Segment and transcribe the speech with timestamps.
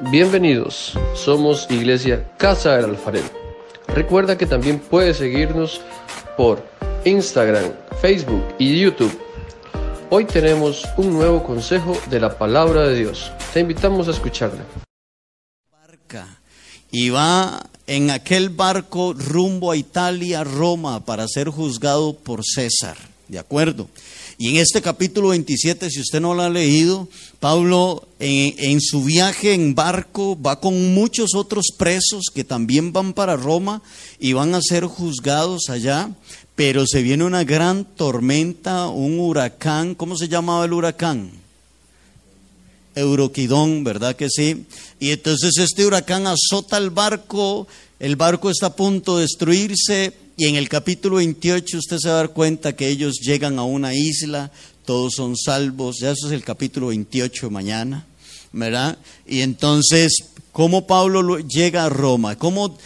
[0.00, 3.28] Bienvenidos, somos Iglesia Casa del Alfarero.
[3.88, 5.80] Recuerda que también puedes seguirnos
[6.36, 6.64] por
[7.04, 9.16] Instagram, Facebook y YouTube.
[10.10, 13.30] Hoy tenemos un nuevo consejo de la palabra de Dios.
[13.52, 14.64] Te invitamos a escucharla.
[16.90, 22.96] Y va en aquel barco rumbo a Italia, Roma, para ser juzgado por César.
[23.28, 23.88] ¿De acuerdo?
[24.42, 27.06] Y en este capítulo 27, si usted no lo ha leído,
[27.38, 33.36] Pablo en, su viaje en barco va con muchos otros presos que también van para
[33.36, 33.82] Roma
[34.18, 36.10] y van a ser juzgados allá,
[36.56, 41.30] pero se viene una gran tormenta, un huracán, ¿cómo se llamaba el huracán?
[42.96, 44.66] Euroquidón, ¿verdad que sí?
[44.98, 47.68] Y entonces este huracán azota el barco,
[48.00, 52.14] el barco está a punto de destruirse y en el capítulo 28 usted se va
[52.14, 54.50] a dar cuenta que ellos llegan a una isla,
[54.84, 58.06] todos son salvos, ya eso es el capítulo 28 mañana,
[58.52, 58.98] ¿verdad?
[59.26, 60.12] Y entonces,
[60.52, 62.36] ¿cómo Pablo llega a Roma?
[62.36, 62.76] ¿Cómo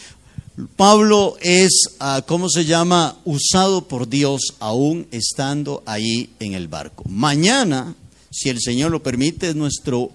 [0.76, 1.70] Pablo es,
[2.01, 3.18] uh, ¿cómo se llama?
[3.24, 7.04] Usado por Dios aún estando ahí en el barco.
[7.09, 7.95] Mañana,
[8.30, 10.10] si el Señor lo permite, es nuestro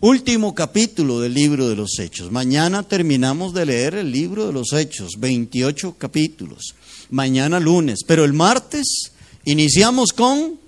[0.00, 2.30] último capítulo del libro de los Hechos.
[2.30, 6.74] Mañana terminamos de leer el libro de los Hechos, 28 capítulos.
[7.10, 9.12] Mañana lunes, pero el martes
[9.44, 10.58] iniciamos con...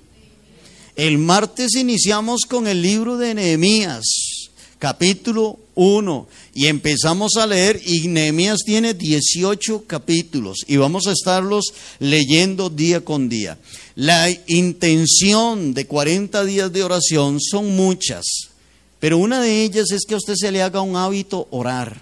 [0.94, 4.05] El martes iniciamos con el libro de Nehemías,
[4.78, 11.72] capítulo 1, y empezamos a leer, y Nehemías tiene 18 capítulos, y vamos a estarlos
[11.98, 13.58] leyendo día con día.
[13.94, 18.52] La intención de 40 días de oración son muchas.
[19.03, 22.00] Pero una de ellas es que a usted se le haga un hábito orar.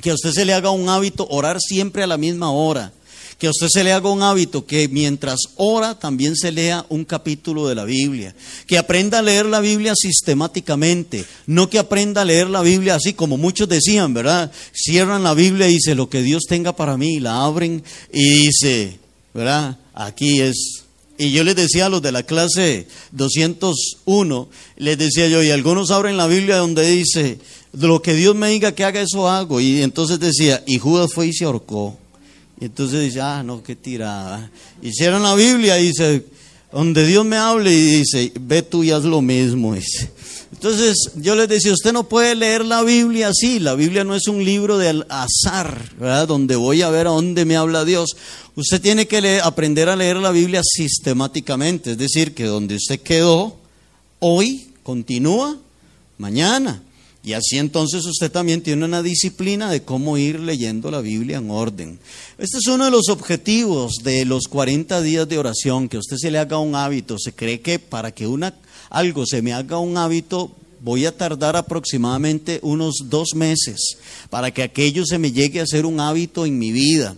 [0.00, 2.90] Que a usted se le haga un hábito orar siempre a la misma hora.
[3.36, 7.04] Que a usted se le haga un hábito que mientras ora también se lea un
[7.04, 8.34] capítulo de la Biblia.
[8.66, 11.26] Que aprenda a leer la Biblia sistemáticamente.
[11.46, 14.50] No que aprenda a leer la Biblia así como muchos decían, ¿verdad?
[14.72, 17.20] Cierran la Biblia y dice lo que Dios tenga para mí.
[17.20, 18.98] La abren y dice,
[19.34, 19.76] ¿verdad?
[19.92, 20.79] Aquí es
[21.20, 24.48] y yo les decía a los de la clase 201,
[24.78, 27.38] les decía yo, y algunos abren la Biblia donde dice,
[27.74, 29.60] lo que Dios me diga que haga, eso hago.
[29.60, 31.98] Y entonces decía, y Judas fue y se ahorcó.
[32.58, 34.50] Y entonces dice, ah, no, qué tirada.
[34.80, 36.24] Hicieron la Biblia y dice,
[36.72, 39.74] donde Dios me hable y dice, ve tú y haz lo mismo.
[40.52, 44.26] Entonces yo les decía, usted no puede leer la Biblia así, la Biblia no es
[44.26, 46.26] un libro de azar, ¿verdad?
[46.26, 48.16] Donde voy a ver a dónde me habla Dios.
[48.56, 53.58] Usted tiene que aprender a leer la Biblia sistemáticamente, es decir, que donde usted quedó
[54.18, 55.56] hoy, continúa
[56.18, 56.82] mañana.
[57.22, 61.50] Y así entonces usted también tiene una disciplina de cómo ir leyendo la Biblia en
[61.50, 61.98] orden.
[62.38, 66.30] Este es uno de los objetivos de los 40 días de oración, que usted se
[66.30, 67.18] le haga un hábito.
[67.18, 68.54] Se cree que para que una,
[68.90, 70.50] algo se me haga un hábito,
[70.82, 73.96] voy a tardar aproximadamente unos dos meses
[74.28, 77.16] para que aquello se me llegue a ser un hábito en mi vida.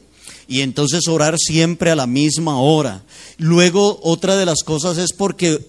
[0.49, 3.03] Y entonces orar siempre a la misma hora.
[3.39, 5.67] Luego, otra de las cosas es porque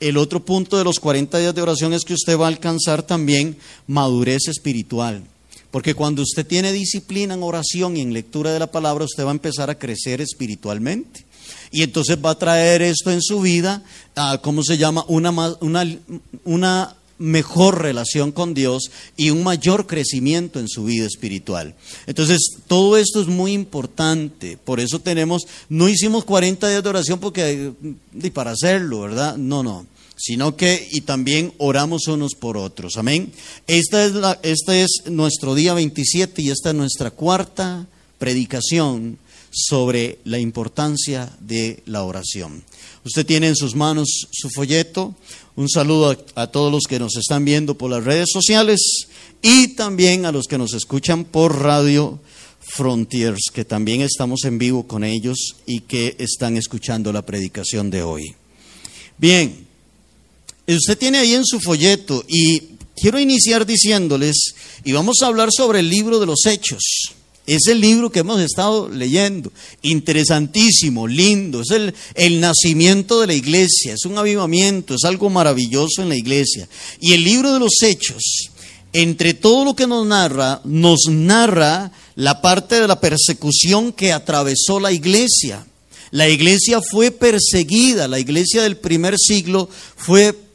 [0.00, 3.02] el otro punto de los 40 días de oración es que usted va a alcanzar
[3.02, 3.56] también
[3.86, 5.22] madurez espiritual.
[5.70, 9.30] Porque cuando usted tiene disciplina en oración y en lectura de la palabra, usted va
[9.30, 11.27] a empezar a crecer espiritualmente.
[11.70, 13.82] Y entonces va a traer esto en su vida,
[14.16, 15.04] uh, ¿cómo se llama?
[15.08, 15.30] Una,
[15.60, 15.98] una,
[16.44, 21.74] una mejor relación con Dios y un mayor crecimiento en su vida espiritual.
[22.06, 24.56] Entonces, todo esto es muy importante.
[24.56, 27.72] Por eso tenemos, no hicimos 40 días de oración porque,
[28.32, 29.36] para hacerlo, ¿verdad?
[29.36, 29.86] No, no.
[30.16, 32.96] Sino que, y también oramos unos por otros.
[32.96, 33.32] Amén.
[33.66, 37.86] Esta es la, este es nuestro día 27 y esta es nuestra cuarta
[38.18, 39.18] predicación
[39.50, 42.64] sobre la importancia de la oración.
[43.04, 45.14] Usted tiene en sus manos su folleto.
[45.56, 48.80] Un saludo a, todos los que nos están viendo por las redes sociales
[49.42, 52.20] y también a los que nos escuchan por Radio
[52.60, 58.02] Frontiers, que también estamos en vivo con ellos y que están escuchando la predicación de
[58.02, 58.34] hoy.
[59.16, 59.66] Bien,
[60.66, 62.60] usted tiene ahí en su folleto y
[62.94, 64.54] quiero iniciar diciéndoles,
[64.84, 67.14] y vamos a hablar sobre el libro de los hechos.
[67.48, 69.50] Es el libro que hemos estado leyendo,
[69.80, 76.02] interesantísimo, lindo, es el, el, nacimiento de la iglesia, es un avivamiento, es algo maravilloso
[76.02, 76.68] en la iglesia.
[77.00, 78.50] Y el libro de los hechos,
[78.92, 84.78] entre todo lo que nos narra, nos narra la parte de la persecución que atravesó
[84.78, 85.66] la iglesia.
[86.10, 90.47] La iglesia fue perseguida, la iglesia del primer siglo fue perseguida,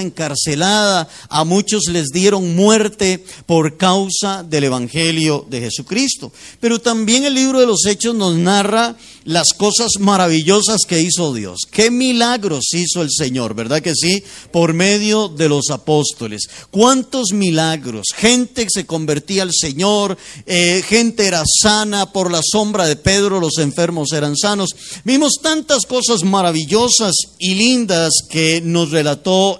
[0.00, 6.32] encarcelada, a muchos les dieron muerte por causa del Evangelio de Jesucristo.
[6.60, 11.60] Pero también el libro de los Hechos nos narra las cosas maravillosas que hizo Dios.
[11.70, 14.22] Qué milagros hizo el Señor, ¿verdad que sí?
[14.50, 16.48] Por medio de los apóstoles.
[16.70, 18.06] ¿Cuántos milagros?
[18.16, 20.16] Gente se convertía al Señor,
[20.46, 24.70] eh, gente era sana, por la sombra de Pedro los enfermos eran sanos.
[25.04, 28.90] Vimos tantas cosas maravillosas y lindas que nos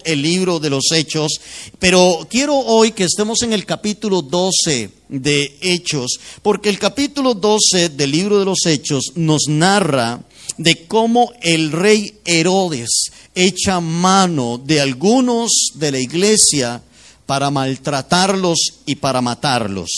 [0.05, 1.41] el libro de los Hechos,
[1.79, 7.91] pero quiero hoy que estemos en el capítulo 12 de Hechos, porque el capítulo 12
[7.91, 10.21] del libro de los Hechos nos narra
[10.57, 16.83] de cómo el rey Herodes echa mano de algunos de la iglesia
[17.27, 19.89] para maltratarlos y para matarlos.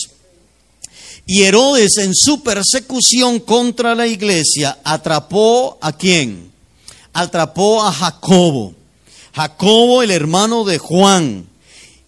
[1.26, 6.50] Y Herodes en su persecución contra la iglesia atrapó a quién?
[7.12, 8.74] Atrapó a Jacobo.
[9.40, 11.46] Jacobo, el hermano de Juan,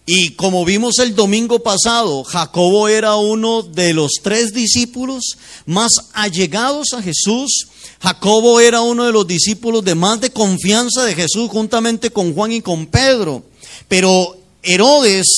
[0.05, 6.89] y como vimos el domingo pasado, Jacobo era uno de los tres discípulos más allegados
[6.95, 7.69] a Jesús.
[8.03, 12.53] Jacobo era uno de los discípulos de más de confianza de Jesús juntamente con Juan
[12.53, 13.43] y con Pedro.
[13.89, 15.29] Pero Herodes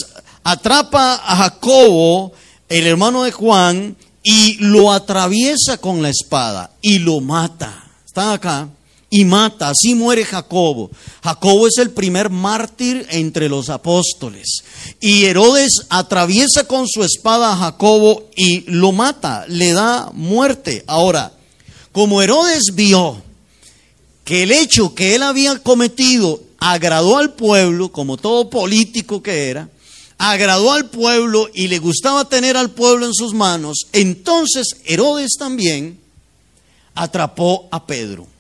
[0.43, 2.33] atrapa a Jacobo,
[2.69, 7.85] el hermano de Juan, y lo atraviesa con la espada y lo mata.
[8.05, 8.69] ¿Están acá?
[9.15, 9.69] Y mata.
[9.69, 10.91] Así muere Jacobo.
[11.23, 14.65] Jacobo es el primer mártir entre los apóstoles.
[15.01, 20.83] Y Herodes atraviesa con su espada a Jacobo y lo mata, le da muerte.
[20.89, 21.33] Ahora,
[21.93, 23.23] como Herodes vio
[24.25, 29.69] que el hecho que él había cometido agradó al pueblo, como todo político que era,
[30.19, 36.01] agradó al pueblo y le gustaba tener al pueblo en sus manos, entonces Herodes también
[36.97, 38.34] atrapó a Pedro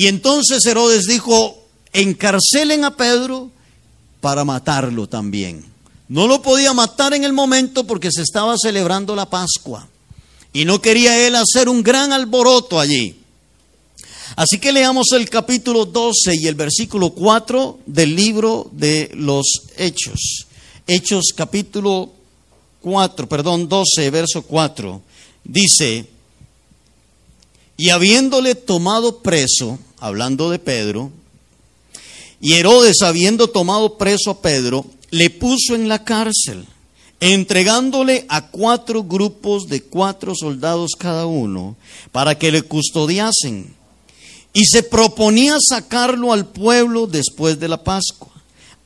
[0.00, 1.62] y entonces Herodes dijo,
[1.92, 3.50] encarcelen a Pedro
[4.22, 5.62] para matarlo también.
[6.08, 9.86] No lo podía matar en el momento porque se estaba celebrando la Pascua.
[10.54, 13.14] Y no quería él hacer un gran alboroto allí.
[14.36, 20.46] Así que leamos el capítulo 12 y el versículo 4 del libro de los Hechos.
[20.86, 22.10] Hechos capítulo
[22.80, 25.02] 4, perdón, 12, verso 4.
[25.44, 26.06] Dice,
[27.76, 31.12] y habiéndole tomado preso, hablando de Pedro,
[32.40, 36.66] y Herodes habiendo tomado preso a Pedro, le puso en la cárcel,
[37.20, 41.76] entregándole a cuatro grupos de cuatro soldados cada uno,
[42.12, 43.74] para que le custodiasen.
[44.52, 48.32] Y se proponía sacarlo al pueblo después de la Pascua.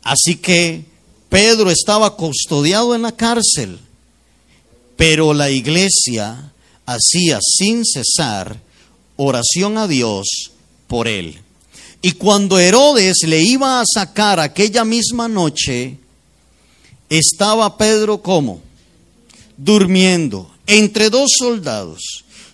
[0.03, 0.85] Así que
[1.29, 3.79] Pedro estaba custodiado en la cárcel,
[4.97, 6.53] pero la iglesia
[6.87, 8.61] hacía sin cesar
[9.17, 10.51] oración a Dios
[10.95, 11.37] por él.
[12.03, 15.97] Y cuando Herodes le iba a sacar aquella misma noche,
[17.09, 18.63] estaba Pedro como
[19.57, 21.99] durmiendo entre dos soldados,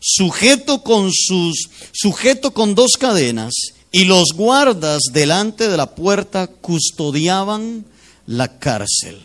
[0.00, 3.52] sujeto con sus sujeto con dos cadenas
[3.92, 7.84] y los guardas delante de la puerta custodiaban
[8.26, 9.20] la cárcel.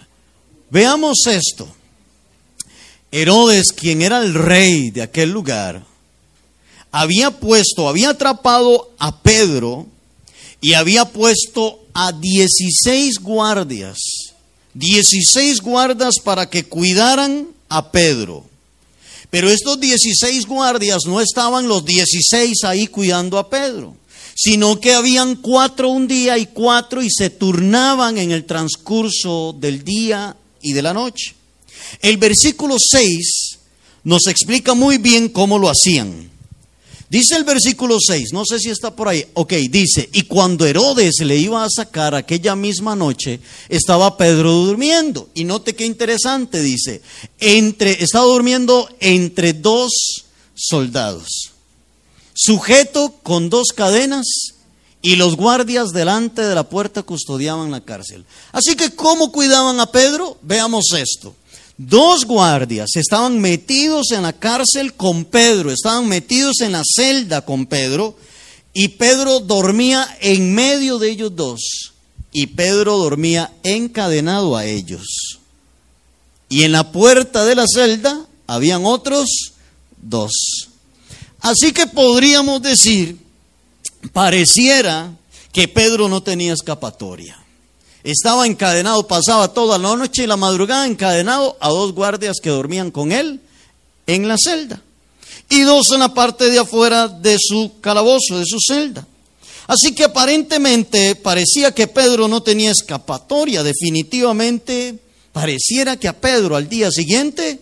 [0.69, 1.73] Veamos esto.
[3.12, 5.94] Herodes, quien era el rey de aquel lugar,
[6.97, 9.86] había puesto, había atrapado a Pedro
[10.62, 13.97] y había puesto a 16 guardias,
[14.75, 18.45] 16 guardas para que cuidaran a Pedro.
[19.30, 23.98] Pero estos 16 guardias no estaban los 16 ahí cuidando a Pedro,
[24.33, 29.83] sino que habían cuatro un día y cuatro y se turnaban en el transcurso del
[29.83, 31.36] día y de la noche.
[32.01, 33.58] El versículo 6
[34.05, 36.35] nos explica muy bien cómo lo hacían.
[37.09, 39.25] Dice el versículo 6, no sé si está por ahí.
[39.35, 45.29] Ok, dice, y cuando Herodes le iba a sacar aquella misma noche, estaba Pedro durmiendo.
[45.35, 47.01] Y note qué interesante, dice,
[47.39, 49.91] entre, estaba durmiendo entre dos
[50.55, 51.51] soldados,
[52.33, 54.25] sujeto con dos cadenas,
[55.05, 58.25] y los guardias delante de la puerta custodiaban la cárcel.
[58.51, 60.39] Así que, ¿cómo cuidaban a Pedro?
[60.41, 61.35] Veamos esto.
[61.77, 67.65] Dos guardias estaban metidos en la cárcel con Pedro, estaban metidos en la celda con
[67.65, 68.15] Pedro,
[68.74, 71.94] y Pedro dormía en medio de ellos dos,
[72.32, 75.39] y Pedro dormía encadenado a ellos.
[76.48, 79.27] Y en la puerta de la celda habían otros
[79.98, 80.32] dos.
[81.41, 83.17] Así que podríamos decir,
[84.13, 85.12] pareciera
[85.51, 87.45] que Pedro no tenía escapatoria.
[88.05, 92.91] Estaba encadenado, pasaba toda la noche y la madrugada encadenado a dos guardias que dormían
[92.91, 93.41] con él
[94.05, 94.79] en la celda
[95.50, 99.07] y dos en la parte de afuera de su calabozo, de su celda.
[99.65, 105.00] Así que aparentemente parecía que Pedro no tenía escapatoria, definitivamente
[105.33, 107.59] pareciera que a Pedro al día siguiente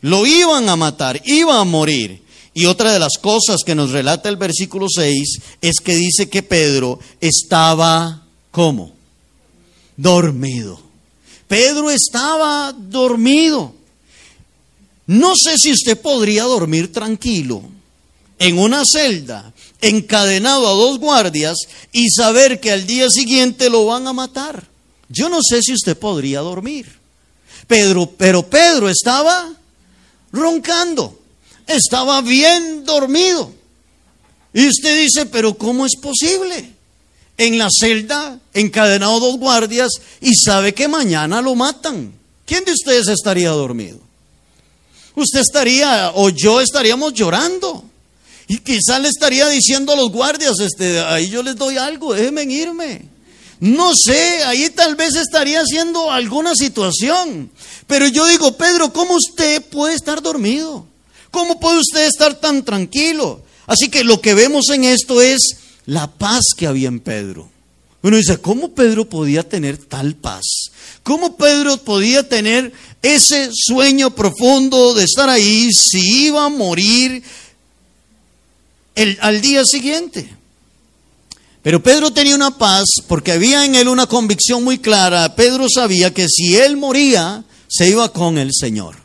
[0.00, 2.22] lo iban a matar, iba a morir.
[2.54, 6.42] Y otra de las cosas que nos relata el versículo 6 es que dice que
[6.42, 8.93] Pedro estaba ¿cómo?
[9.96, 10.80] Dormido.
[11.48, 13.74] Pedro estaba dormido.
[15.06, 17.62] No sé si usted podría dormir tranquilo
[18.38, 21.56] en una celda, encadenado a dos guardias
[21.92, 24.66] y saber que al día siguiente lo van a matar.
[25.08, 26.86] Yo no sé si usted podría dormir.
[27.66, 29.54] Pedro, pero Pedro estaba
[30.32, 31.18] roncando,
[31.66, 33.52] estaba bien dormido.
[34.52, 36.73] Y usted dice, pero ¿cómo es posible?
[37.36, 42.12] En la celda, encadenado dos guardias y sabe que mañana lo matan.
[42.46, 43.98] ¿Quién de ustedes estaría dormido?
[45.16, 47.84] Usted estaría o yo estaríamos llorando.
[48.46, 52.44] Y quizás le estaría diciendo a los guardias, este, ahí yo les doy algo, déjenme
[52.44, 53.02] irme.
[53.60, 57.50] No sé, ahí tal vez estaría haciendo alguna situación.
[57.86, 60.86] Pero yo digo, Pedro, ¿cómo usted puede estar dormido?
[61.30, 63.42] ¿Cómo puede usted estar tan tranquilo?
[63.66, 65.40] Así que lo que vemos en esto es
[65.86, 67.48] la paz que había en Pedro.
[68.02, 70.42] Uno dice, ¿cómo Pedro podía tener tal paz?
[71.02, 77.22] ¿Cómo Pedro podía tener ese sueño profundo de estar ahí si iba a morir
[78.94, 80.28] el, al día siguiente?
[81.62, 85.34] Pero Pedro tenía una paz porque había en él una convicción muy clara.
[85.34, 88.96] Pedro sabía que si él moría, se iba con el Señor.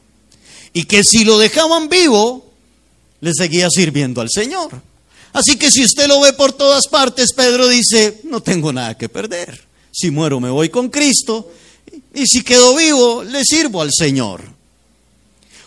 [0.74, 2.51] Y que si lo dejaban vivo,
[3.21, 4.88] le seguía sirviendo al Señor.
[5.33, 9.09] Así que si usted lo ve por todas partes, Pedro dice, no tengo nada que
[9.09, 9.63] perder.
[9.91, 11.51] Si muero me voy con Cristo
[12.13, 14.59] y si quedo vivo le sirvo al Señor.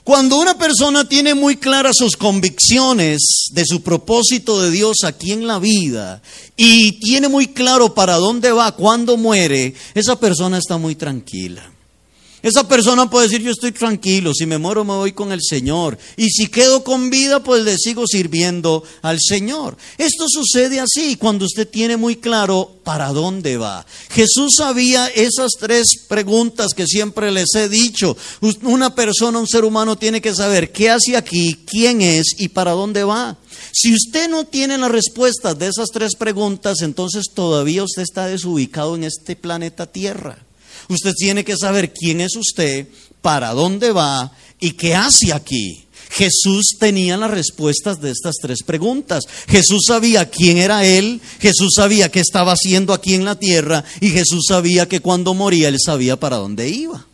[0.04, 5.46] Cuando una persona tiene muy claras sus convicciones de su propósito de Dios aquí en
[5.46, 6.22] la vida
[6.56, 11.72] y tiene muy claro para dónde va, cuándo muere, esa persona está muy tranquila.
[12.42, 15.96] Esa persona puede decir, yo estoy tranquilo, si me muero me voy con el Señor.
[16.16, 19.76] Y si quedo con vida, pues le sigo sirviendo al Señor.
[19.96, 23.86] Esto sucede así, cuando usted tiene muy claro para dónde va.
[24.10, 28.16] Jesús sabía esas tres preguntas que siempre les he dicho.
[28.62, 32.72] Una persona, un ser humano tiene que saber qué hace aquí, quién es y para
[32.72, 33.38] dónde va.
[33.72, 38.96] Si usted no tiene las respuestas de esas tres preguntas, entonces todavía usted está desubicado
[38.96, 40.38] en este planeta Tierra.
[40.88, 42.86] Usted tiene que saber quién es usted,
[43.20, 45.84] para dónde va y qué hace aquí.
[46.10, 49.24] Jesús tenía las respuestas de estas tres preguntas.
[49.48, 54.10] Jesús sabía quién era Él, Jesús sabía qué estaba haciendo aquí en la tierra y
[54.10, 57.06] Jesús sabía que cuando moría Él sabía para dónde iba.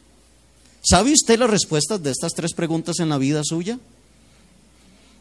[0.82, 3.78] ¿Sabe usted las respuestas de estas tres preguntas en la vida suya?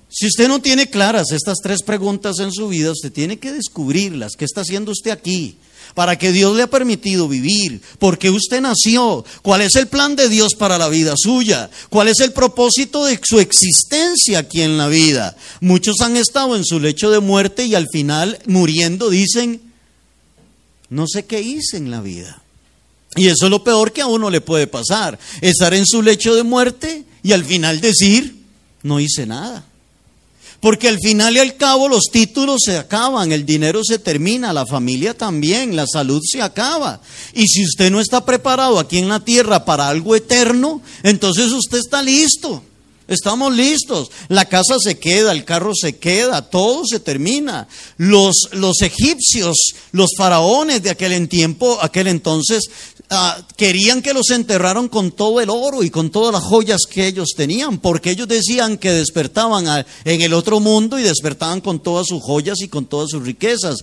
[0.09, 4.33] Si usted no tiene claras estas tres preguntas en su vida, usted tiene que descubrirlas.
[4.37, 5.57] ¿Qué está haciendo usted aquí?
[5.97, 10.29] Para que Dios le ha permitido vivir, porque usted nació, cuál es el plan de
[10.29, 14.89] Dios para la vida suya, cuál es el propósito de su existencia aquí en la
[14.89, 15.35] vida.
[15.59, 19.59] Muchos han estado en su lecho de muerte y al final muriendo dicen,
[20.91, 22.43] no sé qué hice en la vida.
[23.15, 26.35] Y eso es lo peor que a uno le puede pasar, estar en su lecho
[26.35, 28.35] de muerte y al final decir,
[28.83, 29.65] no hice nada.
[30.59, 34.65] Porque al final y al cabo los títulos se acaban, el dinero se termina, la
[34.65, 36.99] familia también, la salud se acaba.
[37.33, 41.77] Y si usted no está preparado aquí en la tierra para algo eterno, entonces usted
[41.77, 42.63] está listo.
[43.07, 44.11] Estamos listos.
[44.27, 47.67] La casa se queda, el carro se queda, todo se termina.
[47.97, 49.55] Los, los egipcios,
[49.91, 52.69] los faraones de aquel tiempo, aquel entonces,
[53.09, 57.07] Ah, querían que los enterraron con todo el oro y con todas las joyas que
[57.07, 62.07] ellos tenían, porque ellos decían que despertaban en el otro mundo y despertaban con todas
[62.07, 63.77] sus joyas y con todas sus riquezas.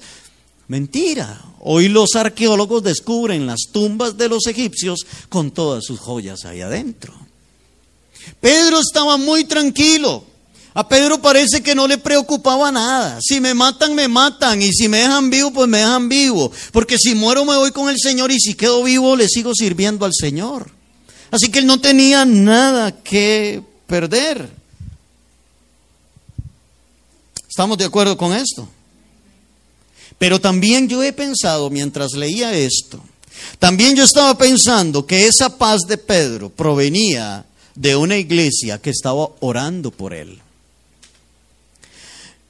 [0.68, 1.42] Mentira.
[1.60, 7.14] Hoy los arqueólogos descubren las tumbas de los egipcios con todas sus joyas ahí adentro.
[8.40, 10.24] Pedro estaba muy tranquilo.
[10.74, 13.20] A Pedro parece que no le preocupaba nada.
[13.22, 14.60] Si me matan, me matan.
[14.60, 16.50] Y si me dejan vivo, pues me dejan vivo.
[16.72, 18.32] Porque si muero, me voy con el Señor.
[18.32, 20.70] Y si quedo vivo, le sigo sirviendo al Señor.
[21.30, 24.50] Así que él no tenía nada que perder.
[27.48, 28.68] ¿Estamos de acuerdo con esto?
[30.18, 33.00] Pero también yo he pensado mientras leía esto,
[33.58, 39.28] también yo estaba pensando que esa paz de Pedro provenía de una iglesia que estaba
[39.40, 40.40] orando por él.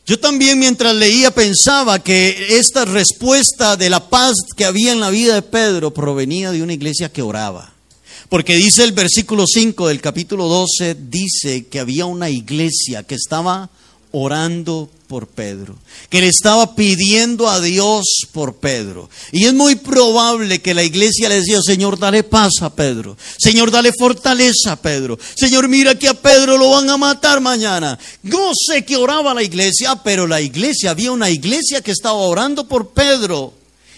[0.07, 5.09] Yo también mientras leía pensaba que esta respuesta de la paz que había en la
[5.09, 7.73] vida de Pedro provenía de una iglesia que oraba.
[8.28, 13.62] Porque dice el versículo 5 del capítulo 12, dice que había una iglesia que estaba
[13.62, 13.75] orando
[15.09, 15.76] por Pedro,
[16.09, 19.11] que le estaba pidiendo a Dios por Pedro.
[19.33, 23.16] Y es muy probable que la iglesia le decía, Señor, dale paz a Pedro.
[23.37, 25.18] Señor, dale fortaleza a Pedro.
[25.35, 27.99] Señor, mira que a Pedro lo van a matar mañana.
[28.23, 32.68] No sé qué oraba la iglesia, pero la iglesia, había una iglesia que estaba orando
[32.68, 33.52] por Pedro.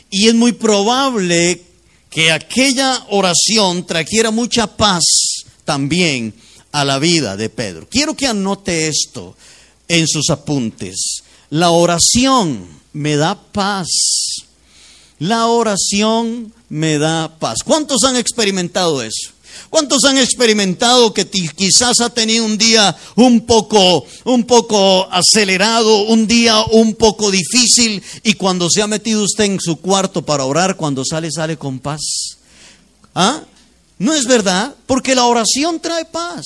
[0.08, 1.62] Y es muy probable
[2.08, 5.04] que aquella oración trajera mucha paz
[5.66, 6.32] también
[6.72, 7.86] a la vida de Pedro.
[7.90, 9.36] Quiero que anote esto
[9.88, 11.22] en sus apuntes.
[11.50, 13.88] La oración me da paz.
[15.18, 17.58] La oración me da paz.
[17.64, 19.30] ¿Cuántos han experimentado eso?
[19.70, 26.26] ¿Cuántos han experimentado que quizás ha tenido un día un poco, un poco acelerado, un
[26.26, 30.76] día un poco difícil y cuando se ha metido usted en su cuarto para orar,
[30.76, 32.00] cuando sale, sale con paz?
[33.14, 33.42] ¿Ah?
[33.98, 34.74] ¿No es verdad?
[34.86, 36.44] Porque la oración trae paz.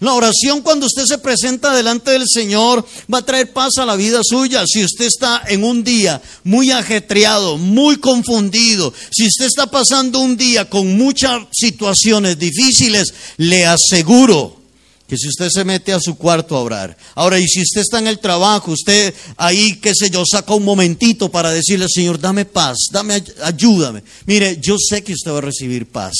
[0.00, 3.96] La oración cuando usted se presenta delante del Señor va a traer paz a la
[3.96, 4.64] vida suya.
[4.66, 10.36] Si usted está en un día muy ajetreado, muy confundido, si usted está pasando un
[10.36, 14.64] día con muchas situaciones difíciles, le aseguro
[15.08, 16.96] que si usted se mete a su cuarto a orar.
[17.14, 20.64] Ahora, y si usted está en el trabajo, usted ahí, qué sé yo, saca un
[20.64, 24.02] momentito para decirle, Señor, dame paz, dame, ayúdame.
[24.26, 26.14] Mire, yo sé que usted va a recibir paz.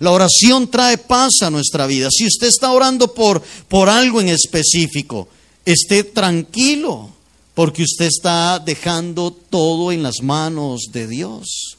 [0.00, 2.08] La oración trae paz a nuestra vida.
[2.10, 5.28] Si usted está orando por, por algo en específico,
[5.64, 7.10] esté tranquilo,
[7.54, 11.76] porque usted está dejando todo en las manos de Dios.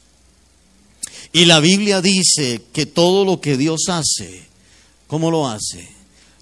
[1.34, 4.46] Y la Biblia dice que todo lo que Dios hace,
[5.08, 5.90] ¿cómo lo hace?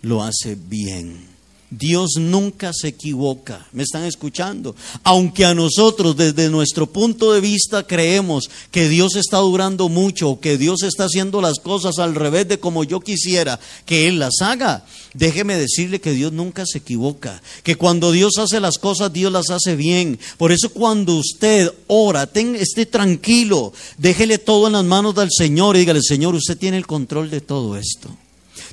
[0.01, 1.32] Lo hace bien.
[1.77, 3.65] Dios nunca se equivoca.
[3.71, 4.75] ¿Me están escuchando?
[5.03, 10.57] Aunque a nosotros desde nuestro punto de vista creemos que Dios está durando mucho que
[10.57, 14.85] Dios está haciendo las cosas al revés de como yo quisiera que Él las haga,
[15.13, 17.41] déjeme decirle que Dios nunca se equivoca.
[17.63, 20.19] Que cuando Dios hace las cosas, Dios las hace bien.
[20.37, 25.79] Por eso cuando usted ora, esté tranquilo, déjele todo en las manos del Señor y
[25.79, 28.09] dígale, Señor, usted tiene el control de todo esto.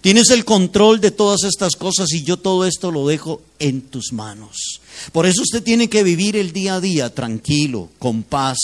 [0.01, 4.13] Tienes el control de todas estas cosas y yo todo esto lo dejo en tus
[4.13, 4.81] manos.
[5.13, 8.59] Por eso usted tiene que vivir el día a día tranquilo, con paz,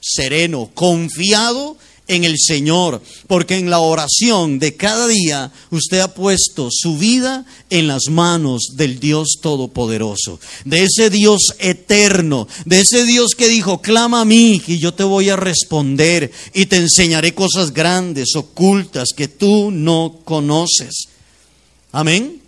[0.00, 1.76] sereno, confiado
[2.08, 7.44] en el Señor, porque en la oración de cada día usted ha puesto su vida
[7.70, 13.80] en las manos del Dios Todopoderoso, de ese Dios eterno, de ese Dios que dijo,
[13.80, 19.10] clama a mí y yo te voy a responder y te enseñaré cosas grandes, ocultas,
[19.14, 21.08] que tú no conoces.
[21.92, 22.40] Amén.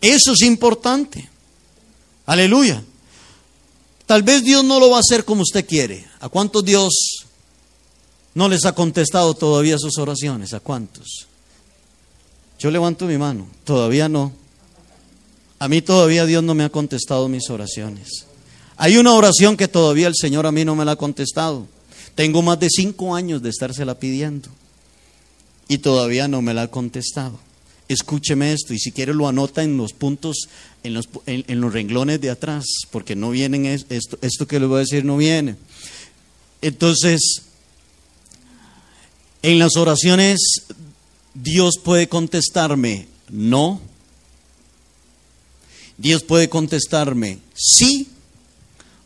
[0.00, 1.28] Eso es importante.
[2.26, 2.82] Aleluya.
[4.06, 6.06] Tal vez Dios no lo va a hacer como usted quiere.
[6.20, 7.26] ¿A cuántos Dios
[8.38, 10.54] no les ha contestado todavía sus oraciones.
[10.54, 11.26] ¿A cuántos?
[12.56, 13.48] Yo levanto mi mano.
[13.64, 14.32] Todavía no.
[15.58, 18.26] A mí todavía Dios no me ha contestado mis oraciones.
[18.76, 21.66] Hay una oración que todavía el Señor a mí no me la ha contestado.
[22.14, 24.50] Tengo más de cinco años de estársela pidiendo
[25.66, 27.40] y todavía no me la ha contestado.
[27.88, 30.48] Escúcheme esto y si quiere lo anota en los puntos,
[30.84, 34.76] en los, en, los renglones de atrás, porque no vienen esto, esto que le voy
[34.76, 35.56] a decir no viene.
[36.62, 37.47] Entonces,
[39.42, 40.38] en las oraciones
[41.34, 43.80] Dios puede contestarme no.
[45.96, 48.08] Dios puede contestarme sí.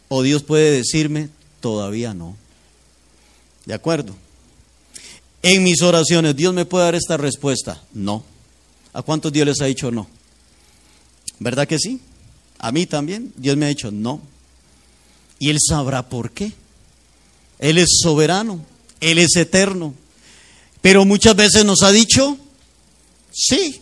[0.08, 2.36] O Dios puede decirme todavía no.
[3.64, 4.14] ¿De acuerdo?
[5.42, 7.82] En mis oraciones, ¿Dios me puede dar esta respuesta?
[7.92, 8.24] No.
[8.92, 10.06] ¿A cuántos Dios les ha dicho no?
[11.38, 12.00] ¿Verdad que sí?
[12.58, 13.32] A mí también.
[13.36, 14.20] Dios me ha dicho no.
[15.38, 16.52] Y Él sabrá por qué.
[17.58, 18.64] Él es soberano.
[19.00, 19.94] Él es eterno.
[20.82, 22.36] Pero muchas veces nos ha dicho,
[23.32, 23.80] sí.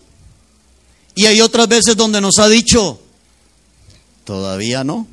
[1.16, 3.00] Y hay otras veces donde nos ha dicho,
[4.24, 5.08] todavía no.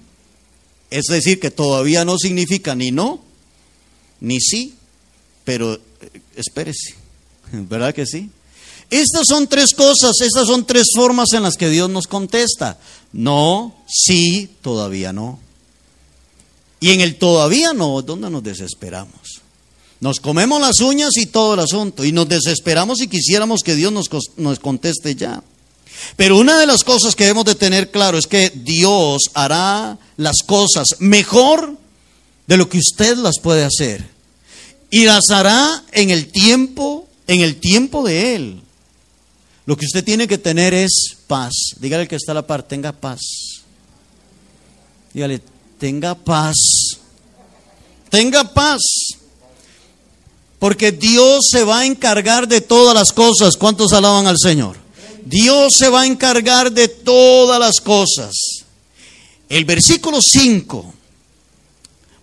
[0.92, 3.22] Es decir, que todavía no significa ni no,
[4.20, 4.76] ni sí,
[5.44, 5.80] pero eh,
[6.36, 6.96] espérese,
[7.52, 8.30] ¿verdad que sí?
[8.90, 12.78] Estas son tres cosas, estas son tres formas en las que Dios nos contesta.
[13.12, 15.40] No, sí, todavía no.
[16.80, 19.42] Y en el todavía no, ¿dónde nos desesperamos?
[20.00, 23.92] Nos comemos las uñas y todo el asunto y nos desesperamos y quisiéramos que Dios
[23.92, 24.08] nos,
[24.38, 25.42] nos conteste ya.
[26.16, 30.38] Pero una de las cosas que debemos de tener claro es que Dios hará las
[30.46, 31.78] cosas mejor
[32.46, 34.08] de lo que usted las puede hacer.
[34.90, 38.62] Y las hará en el tiempo, en el tiempo de Él.
[39.66, 41.54] Lo que usted tiene que tener es paz.
[41.80, 43.20] Dígale que está a la par, tenga paz.
[45.14, 45.42] Dígale,
[45.78, 46.56] tenga paz.
[48.10, 48.80] Tenga paz.
[50.60, 53.56] Porque Dios se va a encargar de todas las cosas.
[53.58, 54.78] ¿Cuántos alaban al Señor?
[55.24, 58.34] Dios se va a encargar de todas las cosas.
[59.50, 60.94] El versículo 5,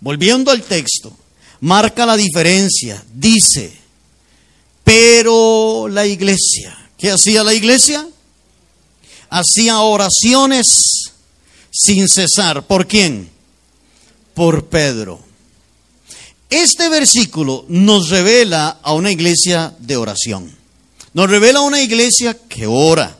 [0.00, 1.16] volviendo al texto,
[1.60, 3.02] marca la diferencia.
[3.14, 3.72] Dice,
[4.82, 8.06] pero la iglesia, ¿qué hacía la iglesia?
[9.30, 11.12] Hacía oraciones
[11.70, 12.66] sin cesar.
[12.66, 13.30] ¿Por quién?
[14.34, 15.23] Por Pedro.
[16.54, 20.54] Este versículo nos revela a una iglesia de oración.
[21.12, 23.18] Nos revela una iglesia que ora,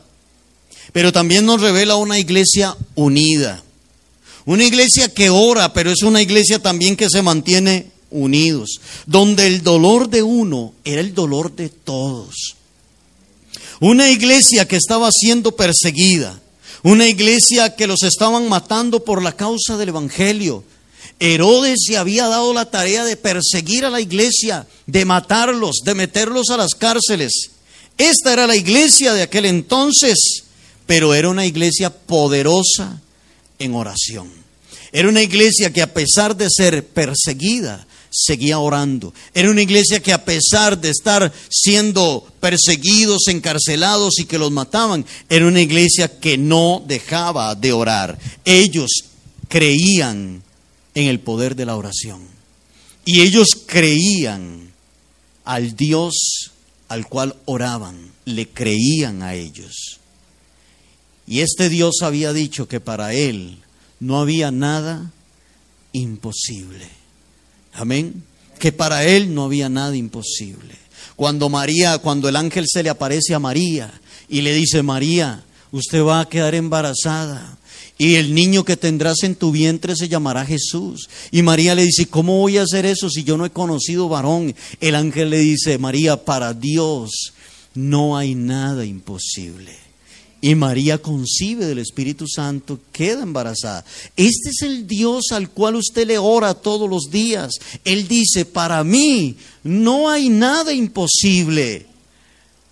[0.93, 3.61] pero también nos revela una iglesia unida.
[4.45, 9.63] Una iglesia que ora, pero es una iglesia también que se mantiene unidos, donde el
[9.63, 12.55] dolor de uno era el dolor de todos.
[13.81, 16.39] Una iglesia que estaba siendo perseguida,
[16.83, 20.63] una iglesia que los estaban matando por la causa del Evangelio.
[21.19, 26.49] Herodes se había dado la tarea de perseguir a la iglesia, de matarlos, de meterlos
[26.49, 27.51] a las cárceles.
[27.97, 30.43] Esta era la iglesia de aquel entonces,
[30.85, 33.01] pero era una iglesia poderosa
[33.59, 34.29] en oración.
[34.91, 39.13] Era una iglesia que a pesar de ser perseguida, seguía orando.
[39.33, 45.05] Era una iglesia que a pesar de estar siendo perseguidos, encarcelados y que los mataban,
[45.29, 48.17] era una iglesia que no dejaba de orar.
[48.45, 48.89] Ellos
[49.49, 50.44] creían
[50.95, 52.21] en el poder de la oración.
[53.05, 54.71] Y ellos creían
[55.43, 56.51] al Dios
[56.87, 59.99] al cual oraban, le creían a ellos.
[61.27, 63.59] Y este Dios había dicho que para él
[63.99, 65.11] no había nada
[65.91, 66.87] imposible.
[67.73, 68.23] Amén.
[68.59, 70.75] Que para él no había nada imposible.
[71.15, 73.91] Cuando María, cuando el ángel se le aparece a María
[74.29, 77.57] y le dice, María, usted va a quedar embarazada
[77.97, 81.09] y el niño que tendrás en tu vientre se llamará Jesús.
[81.31, 84.53] Y María le dice, ¿cómo voy a hacer eso si yo no he conocido varón?
[84.81, 87.33] El ángel le dice, María, para Dios
[87.73, 89.85] no hay nada imposible.
[90.41, 93.85] Y María concibe del Espíritu Santo, queda embarazada.
[94.17, 97.53] Este es el Dios al cual usted le ora todos los días.
[97.85, 101.87] Él dice, para mí no hay nada imposible.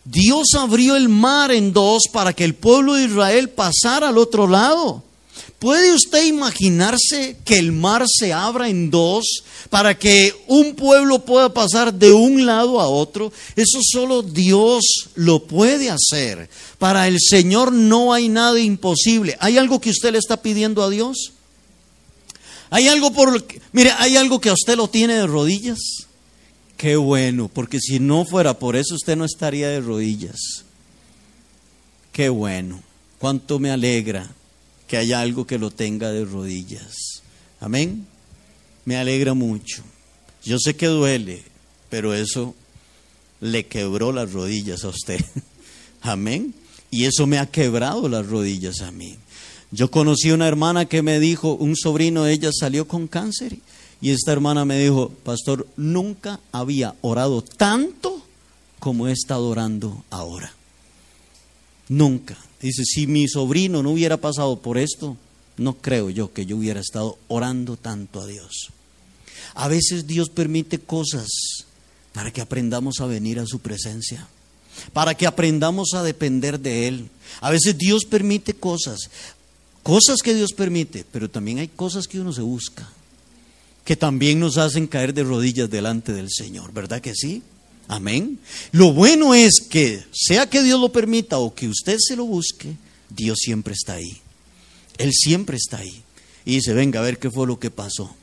[0.03, 4.47] Dios abrió el mar en dos para que el pueblo de Israel pasara al otro
[4.47, 5.01] lado.
[5.63, 9.23] ¿Puede usted imaginarse que el mar se abra en dos
[9.69, 13.31] para que un pueblo pueda pasar de un lado a otro?
[13.55, 14.83] Eso solo Dios
[15.15, 16.49] lo puede hacer.
[16.79, 19.37] Para el Señor no hay nada imposible.
[19.39, 21.31] ¿Hay algo que usted le está pidiendo a Dios?
[22.69, 25.79] ¿Hay algo por mire, hay algo que a usted lo tiene de rodillas?
[26.75, 30.65] Qué bueno, porque si no fuera por eso usted no estaría de rodillas.
[32.11, 32.83] Qué bueno.
[33.17, 34.29] Cuánto me alegra
[34.87, 37.21] que haya algo que lo tenga de rodillas.
[37.59, 38.05] Amén.
[38.85, 39.83] Me alegra mucho.
[40.43, 41.43] Yo sé que duele,
[41.89, 42.53] pero eso
[43.39, 45.23] le quebró las rodillas a usted.
[46.01, 46.53] Amén.
[46.91, 49.17] Y eso me ha quebrado las rodillas a mí.
[49.71, 53.57] Yo conocí una hermana que me dijo, un sobrino de ella salió con cáncer.
[54.01, 58.21] Y esta hermana me dijo, pastor, nunca había orado tanto
[58.79, 60.53] como he estado orando ahora.
[61.89, 62.37] Nunca.
[62.61, 65.17] Dice, si mi sobrino no hubiera pasado por esto,
[65.57, 68.69] no creo yo que yo hubiera estado orando tanto a Dios.
[69.55, 71.27] A veces Dios permite cosas
[72.13, 74.27] para que aprendamos a venir a su presencia,
[74.93, 77.09] para que aprendamos a depender de Él.
[77.41, 79.09] A veces Dios permite cosas,
[79.83, 82.89] cosas que Dios permite, pero también hay cosas que uno se busca,
[83.83, 87.43] que también nos hacen caer de rodillas delante del Señor, ¿verdad que sí?
[87.87, 88.39] Amén.
[88.71, 92.75] Lo bueno es que, sea que Dios lo permita o que usted se lo busque,
[93.09, 94.17] Dios siempre está ahí.
[94.97, 96.01] Él siempre está ahí.
[96.45, 98.15] Y dice, venga a ver qué fue lo que pasó.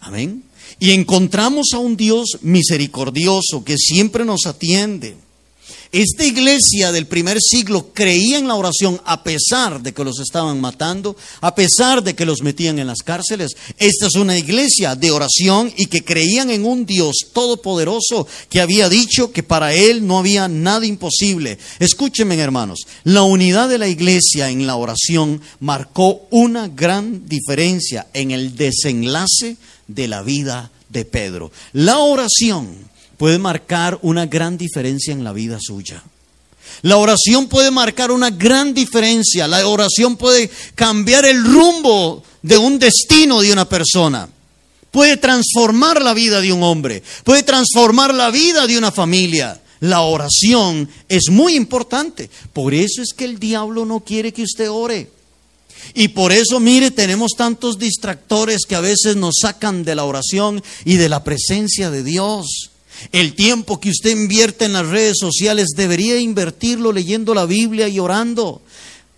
[0.00, 0.44] Amén.
[0.78, 5.16] Y encontramos a un Dios misericordioso que siempre nos atiende
[5.92, 10.60] esta iglesia del primer siglo creía en la oración a pesar de que los estaban
[10.60, 13.56] matando, a pesar de que los metían en las cárceles.
[13.76, 18.88] Esta es una iglesia de oración y que creían en un Dios todopoderoso que había
[18.88, 21.58] dicho que para él no había nada imposible.
[21.80, 28.30] Escúchenme hermanos, la unidad de la iglesia en la oración marcó una gran diferencia en
[28.30, 29.56] el desenlace
[29.88, 31.50] de la vida de Pedro.
[31.72, 32.89] La oración
[33.20, 36.02] puede marcar una gran diferencia en la vida suya.
[36.80, 39.46] La oración puede marcar una gran diferencia.
[39.46, 44.26] La oración puede cambiar el rumbo de un destino de una persona.
[44.90, 47.02] Puede transformar la vida de un hombre.
[47.22, 49.60] Puede transformar la vida de una familia.
[49.80, 52.30] La oración es muy importante.
[52.54, 55.10] Por eso es que el diablo no quiere que usted ore.
[55.92, 60.62] Y por eso, mire, tenemos tantos distractores que a veces nos sacan de la oración
[60.86, 62.70] y de la presencia de Dios.
[63.12, 67.98] El tiempo que usted invierte en las redes sociales debería invertirlo leyendo la Biblia y
[67.98, 68.62] orando.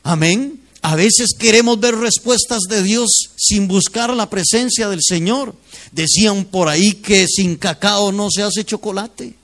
[0.03, 0.61] Amén.
[0.83, 5.55] A veces queremos ver respuestas de Dios sin buscar la presencia del Señor.
[5.93, 9.35] Decían por ahí que sin cacao no se hace chocolate.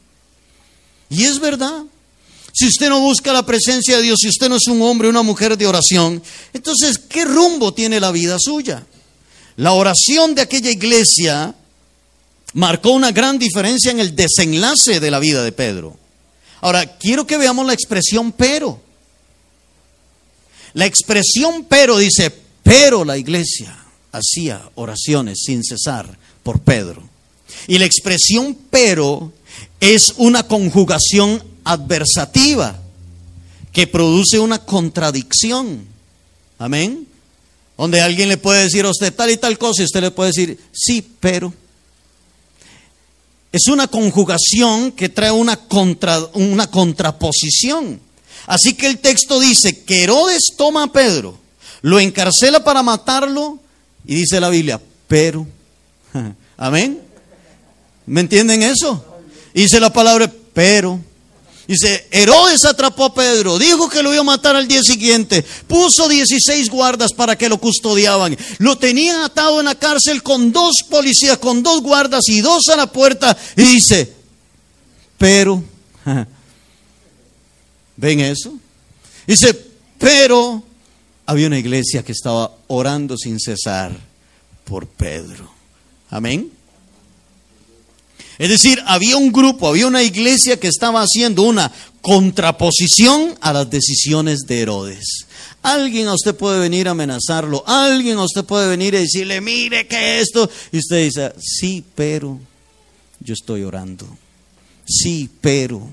[1.11, 1.85] Y es verdad.
[2.53, 5.23] Si usted no busca la presencia de Dios, si usted no es un hombre una
[5.23, 6.21] mujer de oración,
[6.53, 8.85] entonces, ¿qué rumbo tiene la vida suya?
[9.57, 11.55] La oración de aquella iglesia
[12.55, 15.97] marcó una gran diferencia en el desenlace de la vida de Pedro.
[16.61, 18.81] Ahora, quiero que veamos la expresión pero.
[20.75, 22.33] La expresión pero dice,
[22.63, 23.77] pero la iglesia
[24.13, 27.03] hacía oraciones sin cesar por Pedro.
[27.67, 29.33] Y la expresión pero
[29.81, 32.81] es una conjugación adversativa
[33.73, 35.87] que produce una contradicción.
[36.59, 37.07] Amén.
[37.77, 40.31] Donde alguien le puede decir a usted tal y tal cosa y usted le puede
[40.31, 41.53] decir, sí, pero.
[43.51, 48.01] Es una conjugación que trae una, contra, una contraposición.
[48.47, 51.39] Así que el texto dice que Herodes toma a Pedro,
[51.83, 53.59] lo encarcela para matarlo
[54.07, 55.47] y dice la Biblia, pero,
[56.57, 57.01] amén.
[58.07, 59.05] ¿Me entienden eso?
[59.53, 61.01] Dice la palabra, pero.
[61.69, 66.09] Dice, Herodes atrapó a Pedro, dijo que lo iba a matar al día siguiente, puso
[66.09, 71.37] 16 guardas para que lo custodiaban, lo tenía atado en la cárcel con dos policías,
[71.37, 74.11] con dos guardas y dos a la puerta, y dice,
[75.19, 75.63] pero,
[77.97, 78.55] ¿ven eso?
[79.27, 79.53] Dice,
[79.99, 80.63] pero
[81.27, 83.93] había una iglesia que estaba orando sin cesar
[84.65, 85.53] por Pedro.
[86.09, 86.51] Amén.
[88.39, 93.69] Es decir, había un grupo, había una iglesia que estaba haciendo una contraposición a las
[93.69, 95.27] decisiones de Herodes.
[95.63, 99.89] Alguien a usted puede venir a amenazarlo, alguien a usted puede venir y decirle, mire
[99.89, 102.39] que esto, y usted dice, sí, pero
[103.19, 104.07] yo estoy orando.
[104.87, 105.87] Sí, pero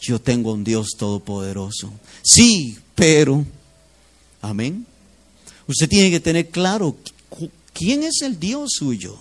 [0.00, 1.90] yo tengo un Dios todopoderoso.
[2.22, 3.44] Sí, pero,
[4.42, 4.86] amén.
[5.66, 6.96] Usted tiene que tener claro
[7.72, 9.18] quién es el Dios suyo.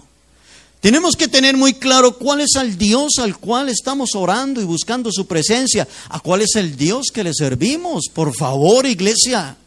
[0.81, 5.11] Tenemos que tener muy claro cuál es el Dios al cual estamos orando y buscando
[5.11, 8.05] su presencia, a cuál es el Dios que le servimos.
[8.13, 9.57] Por favor, iglesia.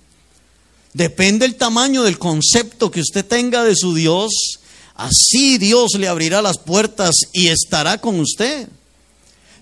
[0.94, 4.33] Depende el tamaño del concepto que usted tenga de su Dios.
[4.94, 8.68] Así Dios le abrirá las puertas y estará con usted.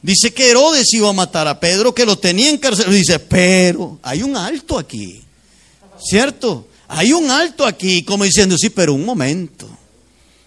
[0.02, 2.92] Dice que Herodes iba a matar a Pedro, que lo tenía en cárcel.
[2.92, 5.20] Dice, pero hay un alto aquí.
[6.02, 6.68] ¿Cierto?
[6.88, 9.68] Hay un alto aquí, como diciendo, sí, pero un momento.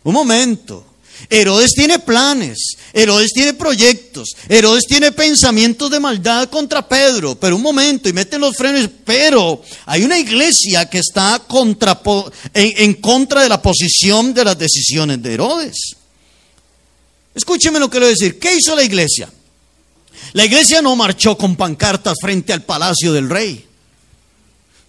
[0.04, 0.93] Un momento.
[1.30, 7.62] Herodes tiene planes, Herodes tiene proyectos, Herodes tiene pensamientos de maldad contra Pedro, pero un
[7.62, 12.02] momento y meten los frenos, pero hay una iglesia que está contra,
[12.54, 15.96] en, en contra de la posición de las decisiones de Herodes.
[17.36, 18.40] Escúcheme lo que le voy a decir.
[18.40, 19.32] ¿Qué hizo la iglesia?
[20.34, 23.66] La iglesia no marchó con pancartas frente al palacio del rey.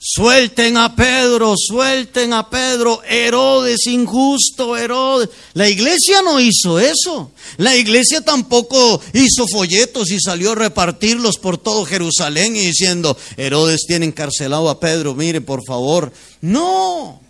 [0.06, 5.30] Suelten a Pedro, suelten a Pedro, Herodes, injusto Herodes.
[5.54, 7.30] La iglesia no hizo eso.
[7.56, 13.86] La iglesia tampoco hizo folletos y salió a repartirlos por todo Jerusalén y diciendo, Herodes
[13.86, 16.12] tiene encarcelado a Pedro, mire por favor.
[16.42, 17.22] No.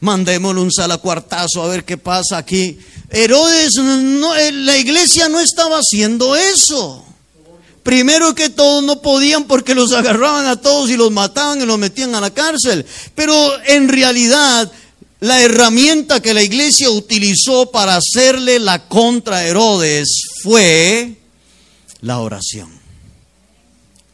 [0.00, 2.78] Mandémosle un salacuartazo a ver qué pasa aquí.
[3.08, 7.06] Herodes, no, la iglesia no estaba haciendo eso.
[7.84, 11.78] Primero que todos no podían porque los agarraban a todos y los mataban y los
[11.78, 12.86] metían a la cárcel.
[13.14, 14.72] Pero en realidad
[15.20, 21.18] la herramienta que la iglesia utilizó para hacerle la contra Herodes fue
[22.00, 22.70] la oración.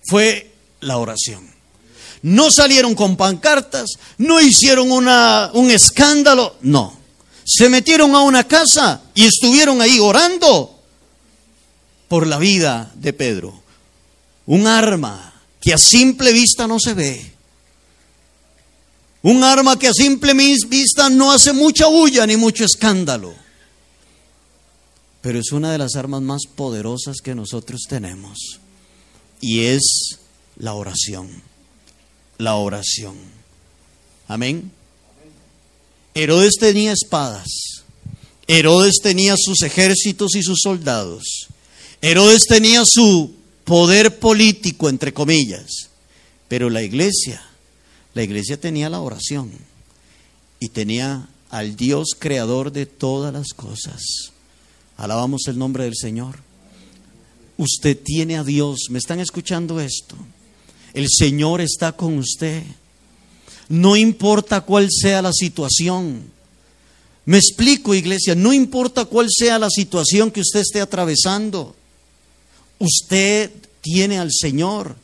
[0.03, 1.49] Fue la oración.
[2.23, 6.99] No salieron con pancartas, no hicieron una, un escándalo, no.
[7.45, 10.77] Se metieron a una casa y estuvieron ahí orando
[12.09, 13.60] por la vida de Pedro
[14.51, 17.33] un arma que a simple vista no se ve.
[19.23, 23.33] Un arma que a simple vista no hace mucha bulla ni mucho escándalo.
[25.21, 28.59] Pero es una de las armas más poderosas que nosotros tenemos.
[29.41, 30.19] Y es
[30.57, 31.29] la oración.
[32.39, 33.17] La oración.
[34.27, 34.73] Amén.
[36.13, 37.85] Herodes tenía espadas.
[38.49, 41.47] Herodes tenía sus ejércitos y sus soldados.
[42.01, 43.39] Herodes tenía su
[43.71, 45.91] poder político, entre comillas.
[46.49, 47.41] Pero la iglesia,
[48.15, 49.53] la iglesia tenía la oración
[50.59, 54.03] y tenía al Dios creador de todas las cosas.
[54.97, 56.41] Alabamos el nombre del Señor.
[57.59, 58.89] Usted tiene a Dios.
[58.91, 60.17] ¿Me están escuchando esto?
[60.93, 62.65] El Señor está con usted.
[63.69, 66.25] No importa cuál sea la situación.
[67.25, 71.77] Me explico, iglesia, no importa cuál sea la situación que usted esté atravesando.
[72.81, 74.97] Usted tiene al Señor.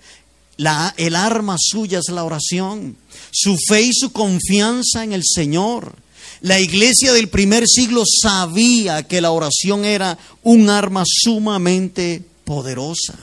[0.57, 2.97] La, el arma suya es la oración,
[3.31, 5.95] su fe y su confianza en el Señor.
[6.41, 13.19] La iglesia del primer siglo sabía que la oración era un arma sumamente poderosa.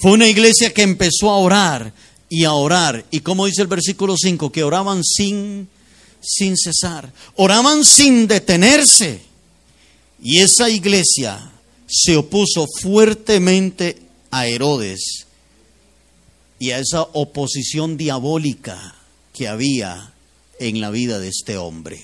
[0.00, 1.92] Fue una iglesia que empezó a orar
[2.28, 3.04] y a orar.
[3.10, 5.68] Y como dice el versículo 5, que oraban sin,
[6.20, 7.12] sin cesar.
[7.34, 9.22] Oraban sin detenerse.
[10.22, 11.52] Y esa iglesia
[11.88, 13.98] se opuso fuertemente
[14.30, 15.26] a Herodes
[16.58, 18.94] y a esa oposición diabólica
[19.32, 20.12] que había
[20.58, 22.02] en la vida de este hombre.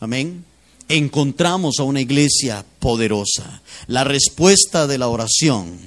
[0.00, 0.44] Amén.
[0.88, 3.62] Encontramos a una iglesia poderosa.
[3.86, 5.78] La respuesta de la oración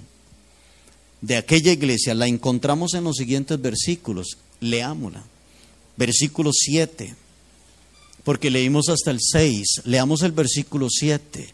[1.21, 4.37] de aquella iglesia la encontramos en los siguientes versículos.
[4.59, 5.23] Leámosla.
[5.97, 7.15] Versículo 7.
[8.23, 9.81] Porque leímos hasta el 6.
[9.85, 11.49] Leamos el versículo 7.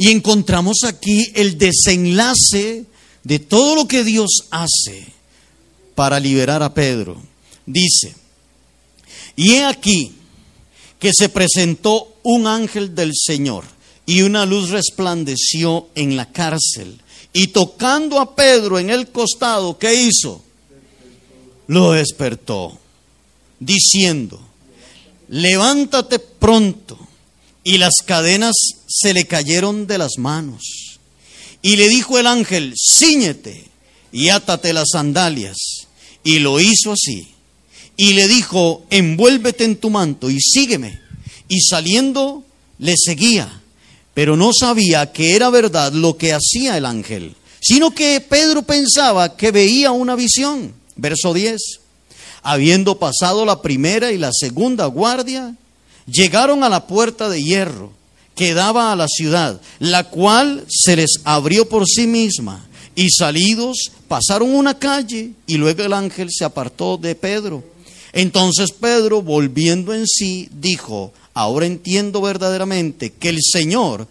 [0.00, 2.86] Y encontramos aquí el desenlace
[3.22, 5.06] de todo lo que Dios hace
[5.94, 7.20] para liberar a Pedro.
[7.66, 8.14] Dice,
[9.36, 10.14] y he aquí
[10.98, 13.64] que se presentó un ángel del Señor
[14.06, 16.98] y una luz resplandeció en la cárcel.
[17.34, 20.42] Y tocando a Pedro en el costado, ¿qué hizo?
[21.66, 22.78] Lo despertó,
[23.58, 24.40] diciendo,
[25.28, 26.98] levántate pronto.
[27.62, 28.56] Y las cadenas
[28.90, 30.98] se le cayeron de las manos.
[31.62, 33.66] Y le dijo el ángel, ciñete
[34.10, 35.56] y átate las sandalias.
[36.24, 37.28] Y lo hizo así
[38.00, 41.00] y le dijo, envuélvete en tu manto y sígueme.
[41.48, 42.42] Y saliendo
[42.78, 43.60] le seguía,
[44.14, 49.36] pero no sabía que era verdad lo que hacía el ángel, sino que Pedro pensaba
[49.36, 50.72] que veía una visión.
[50.96, 51.60] Verso 10.
[52.42, 55.54] Habiendo pasado la primera y la segunda guardia,
[56.06, 57.99] llegaron a la puerta de hierro
[58.34, 62.66] que daba a la ciudad, la cual se les abrió por sí misma.
[62.94, 67.62] Y salidos pasaron una calle y luego el ángel se apartó de Pedro.
[68.12, 74.08] Entonces Pedro, volviendo en sí, dijo, ahora entiendo verdaderamente que el Señor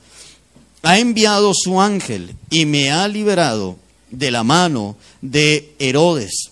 [0.82, 3.77] ha enviado su ángel y me ha liberado
[4.12, 6.51] de la mano de Herodes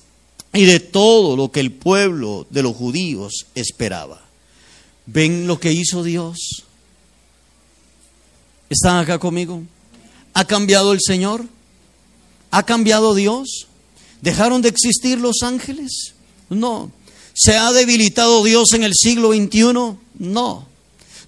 [0.54, 4.22] y de todo lo que el pueblo de los judíos esperaba.
[5.06, 6.64] ¿Ven lo que hizo Dios?
[8.70, 9.64] ¿Están acá conmigo?
[10.34, 11.46] ¿Ha cambiado el Señor?
[12.52, 13.68] ¿Ha cambiado Dios?
[14.22, 16.14] ¿Dejaron de existir los ángeles?
[16.50, 16.92] No.
[17.34, 19.98] ¿Se ha debilitado Dios en el siglo XXI?
[20.20, 20.68] No.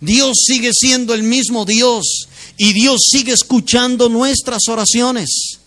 [0.02, 5.60] Dios sigue siendo el mismo Dios y Dios sigue escuchando nuestras oraciones.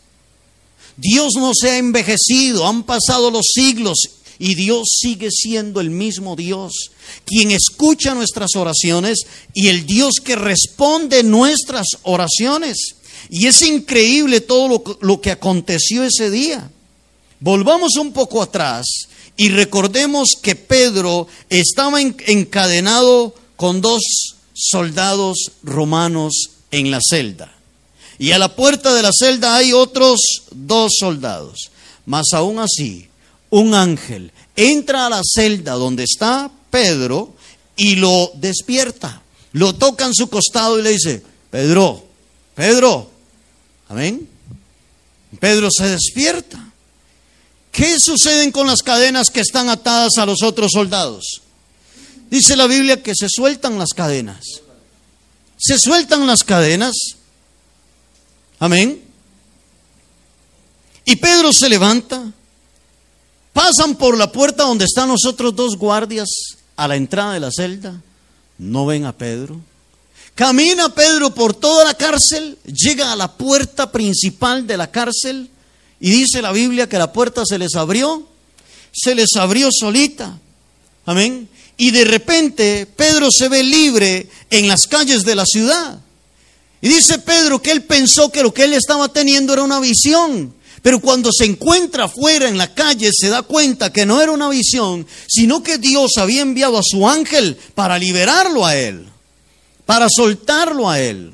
[0.96, 3.98] Dios no se ha envejecido, han pasado los siglos
[4.38, 6.91] y Dios sigue siendo el mismo Dios,
[7.24, 9.20] quien escucha nuestras oraciones
[9.54, 12.76] y el Dios que responde nuestras oraciones.
[13.30, 16.70] Y es increíble todo lo, que aconteció ese día.
[17.40, 18.86] Volvamos un poco atrás
[19.36, 24.02] y recordemos que Pedro estaba encadenado con dos
[24.54, 27.52] soldados romanos en la celda.
[28.18, 31.70] Y a la puerta de la celda hay otros dos soldados.
[32.04, 33.08] Mas aún así,
[33.50, 37.34] un ángel entra a la celda donde está Pedro
[37.76, 39.20] y lo despierta.
[39.52, 42.02] Lo toca en su costado y le dice, Pedro,
[42.54, 43.10] Pedro,
[43.90, 44.26] amén.
[45.38, 46.72] Pedro se despierta.
[47.70, 51.42] ¿Qué suceden con las cadenas que están atadas a los otros soldados?
[52.30, 54.62] Dice la Biblia que se sueltan las cadenas.
[55.58, 56.94] Se sueltan las cadenas.
[58.58, 59.02] Amén.
[61.04, 62.32] Y Pedro se levanta.
[63.52, 66.28] Pasan por la puerta donde están los otros dos guardias
[66.76, 68.00] a la entrada de la celda.
[68.58, 69.60] No ven a Pedro.
[70.34, 75.50] Camina Pedro por toda la cárcel, llega a la puerta principal de la cárcel
[76.00, 78.26] y dice la Biblia que la puerta se les abrió,
[78.92, 80.38] se les abrió solita.
[81.04, 81.48] Amén.
[81.76, 86.00] Y de repente Pedro se ve libre en las calles de la ciudad.
[86.80, 90.54] Y dice Pedro que él pensó que lo que él estaba teniendo era una visión.
[90.82, 94.48] Pero cuando se encuentra afuera en la calle se da cuenta que no era una
[94.48, 99.08] visión, sino que Dios había enviado a su ángel para liberarlo a él,
[99.86, 101.32] para soltarlo a él.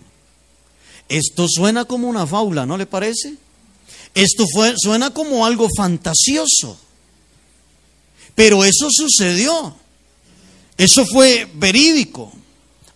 [1.08, 3.34] Esto suena como una faula, ¿no le parece?
[4.14, 4.44] Esto
[4.76, 6.78] suena como algo fantasioso,
[8.34, 9.74] pero eso sucedió.
[10.76, 12.32] Eso fue verídico.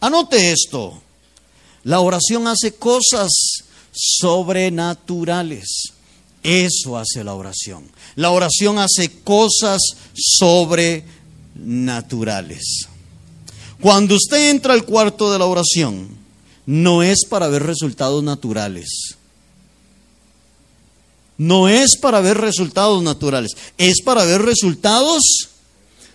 [0.01, 1.03] Anote esto.
[1.83, 3.29] La oración hace cosas
[3.93, 5.91] sobrenaturales.
[6.43, 7.84] Eso hace la oración.
[8.16, 9.80] La oración hace cosas
[10.14, 12.88] sobrenaturales.
[13.80, 16.22] Cuando usted entra al cuarto de la oración,
[16.66, 19.16] no es para ver resultados naturales
[21.36, 25.22] No es para ver resultados naturales, es para ver resultados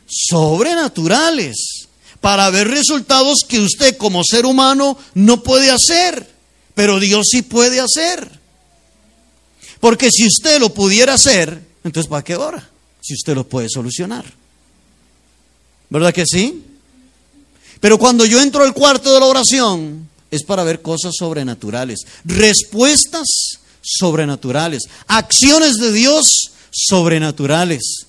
[0.08, 1.88] sobrenaturales,
[2.22, 6.32] para ver resultados que usted como ser humano no puede hacer,
[6.76, 8.40] pero Dios sí puede hacer.
[9.80, 12.70] Porque si usted lo pudiera hacer, entonces ¿para qué ora?
[13.02, 14.26] Si usted lo puede solucionar.
[15.90, 16.64] ¿Verdad que sí?
[17.80, 23.28] Pero cuando yo entro al cuarto de la oración, es para ver cosas sobrenaturales, respuestas
[23.82, 26.26] sobrenaturales, acciones de Dios
[26.72, 28.08] sobrenaturales,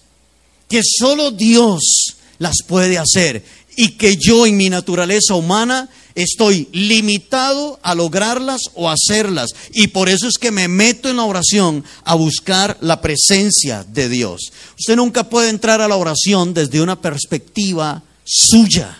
[0.68, 3.44] que solo Dios las puede hacer
[3.80, 9.50] y que yo en mi naturaleza humana estoy limitado a lograrlas o hacerlas.
[9.72, 14.08] Y por eso es que me meto en la oración a buscar la presencia de
[14.08, 14.50] Dios.
[14.76, 18.98] Usted nunca puede entrar a la oración desde una perspectiva suya.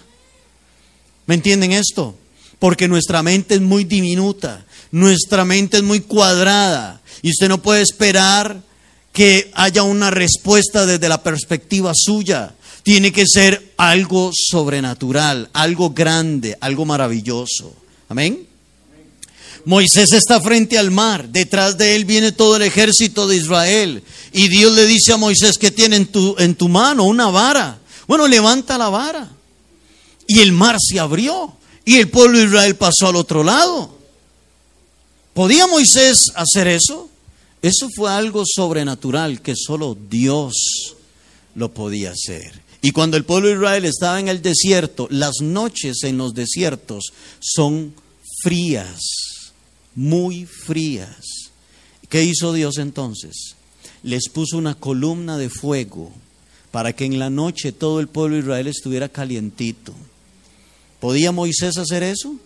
[1.26, 2.16] ¿Me entienden esto?
[2.60, 7.82] Porque nuestra mente es muy diminuta, nuestra mente es muy cuadrada y usted no puede
[7.82, 8.62] esperar
[9.12, 12.54] que haya una respuesta desde la perspectiva suya.
[12.82, 17.74] Tiene que ser algo sobrenatural, algo grande, algo maravilloso.
[18.08, 18.46] Amén.
[19.64, 24.02] Moisés está frente al mar, detrás de él viene todo el ejército de Israel.
[24.32, 27.78] Y Dios le dice a Moisés que tiene en tu, en tu mano una vara.
[28.06, 29.28] Bueno, levanta la vara.
[30.26, 33.98] Y el mar se abrió y el pueblo de Israel pasó al otro lado.
[35.34, 37.08] ¿Podía Moisés hacer eso?
[37.62, 40.96] Eso fue algo sobrenatural que solo Dios
[41.54, 42.62] lo podía hacer.
[42.80, 47.12] Y cuando el pueblo de Israel estaba en el desierto, las noches en los desiertos
[47.40, 47.92] son
[48.42, 49.00] frías,
[49.94, 51.50] muy frías.
[52.08, 53.56] ¿Qué hizo Dios entonces?
[54.02, 56.12] Les puso una columna de fuego
[56.70, 59.92] para que en la noche todo el pueblo de Israel estuviera calientito.
[61.00, 62.36] ¿Podía Moisés hacer eso?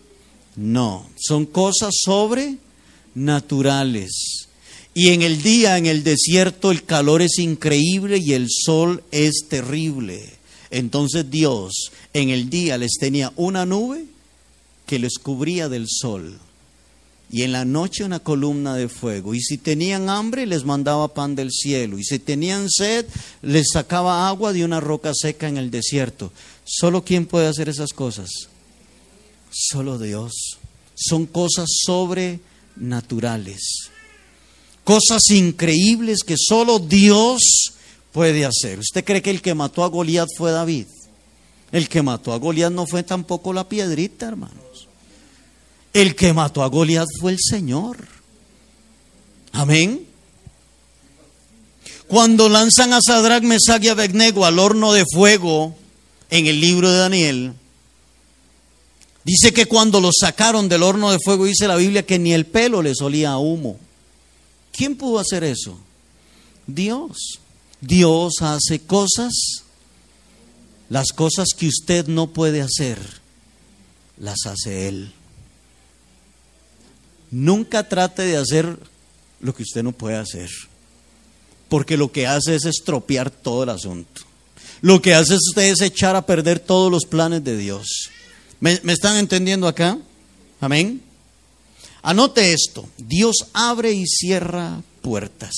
[0.55, 4.47] No, son cosas sobrenaturales.
[4.93, 9.45] Y en el día, en el desierto, el calor es increíble y el sol es
[9.49, 10.29] terrible.
[10.69, 14.05] Entonces Dios en el día les tenía una nube
[14.85, 16.37] que les cubría del sol
[17.31, 19.33] y en la noche una columna de fuego.
[19.33, 21.97] Y si tenían hambre, les mandaba pan del cielo.
[21.97, 23.07] Y si tenían sed,
[23.41, 26.31] les sacaba agua de una roca seca en el desierto.
[26.63, 28.29] ¿Solo quién puede hacer esas cosas?
[29.49, 30.59] Solo Dios.
[30.93, 33.89] Son cosas sobrenaturales
[34.83, 37.73] cosas increíbles que solo Dios
[38.11, 38.79] puede hacer.
[38.79, 40.85] ¿Usted cree que el que mató a Goliat fue David?
[41.71, 44.87] El que mató a Goliat no fue tampoco la piedrita, hermanos.
[45.91, 47.97] El que mató a Goliat fue el Señor.
[49.51, 50.05] Amén.
[52.07, 55.75] Cuando lanzan a Sadrach, Mesach y Abednego al horno de fuego
[56.29, 57.53] en el libro de Daniel,
[59.23, 62.45] dice que cuando los sacaron del horno de fuego, dice la Biblia que ni el
[62.45, 63.79] pelo les olía a humo.
[64.73, 65.79] ¿Quién pudo hacer eso?
[66.67, 67.39] Dios.
[67.85, 69.33] Dios hace cosas,
[70.89, 72.97] las cosas que usted no puede hacer,
[74.17, 75.11] las hace Él.
[77.29, 78.77] Nunca trate de hacer
[79.41, 80.49] lo que usted no puede hacer,
[81.67, 84.21] porque lo que hace es estropear todo el asunto.
[84.81, 88.09] Lo que hace usted es echar a perder todos los planes de Dios.
[88.61, 89.97] ¿Me, me están entendiendo acá?
[90.61, 91.01] Amén.
[92.03, 95.55] Anote esto, Dios abre y cierra puertas.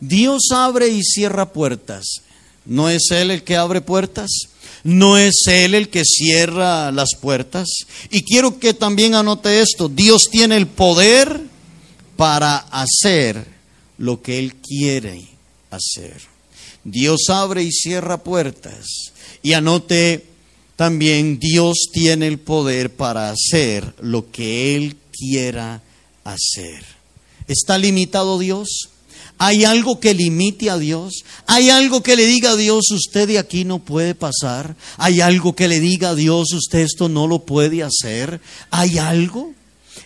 [0.00, 2.22] Dios abre y cierra puertas.
[2.64, 4.30] ¿No es Él el que abre puertas?
[4.82, 7.68] ¿No es Él el que cierra las puertas?
[8.10, 11.40] Y quiero que también anote esto, Dios tiene el poder
[12.16, 13.46] para hacer
[13.98, 15.28] lo que Él quiere
[15.70, 16.20] hacer.
[16.82, 18.86] Dios abre y cierra puertas.
[19.42, 20.24] Y anote
[20.76, 25.82] también, Dios tiene el poder para hacer lo que Él quiera
[26.24, 26.84] hacer.
[27.48, 28.90] ¿Está limitado Dios?
[29.38, 31.24] ¿Hay algo que limite a Dios?
[31.46, 34.76] ¿Hay algo que le diga a Dios, usted de aquí no puede pasar?
[34.96, 38.40] ¿Hay algo que le diga a Dios, usted esto no lo puede hacer?
[38.70, 39.52] ¿Hay algo?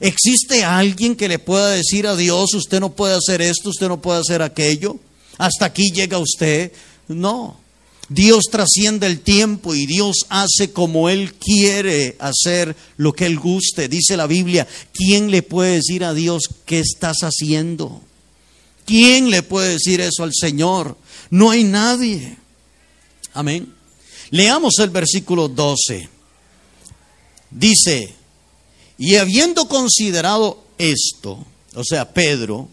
[0.00, 4.02] ¿Existe alguien que le pueda decir a Dios, usted no puede hacer esto, usted no
[4.02, 4.98] puede hacer aquello?
[5.38, 6.72] Hasta aquí llega usted.
[7.06, 7.56] No.
[8.10, 13.88] Dios trasciende el tiempo y Dios hace como Él quiere hacer lo que Él guste.
[13.88, 18.02] Dice la Biblia, ¿quién le puede decir a Dios qué estás haciendo?
[18.84, 20.98] ¿Quién le puede decir eso al Señor?
[21.30, 22.36] No hay nadie.
[23.32, 23.72] Amén.
[24.30, 26.08] Leamos el versículo 12.
[27.52, 28.12] Dice,
[28.98, 31.46] y habiendo considerado esto,
[31.76, 32.68] o sea, Pedro,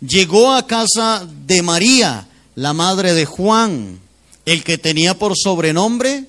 [0.00, 4.00] llegó a casa de María, la madre de Juan
[4.44, 6.26] el que tenía por sobrenombre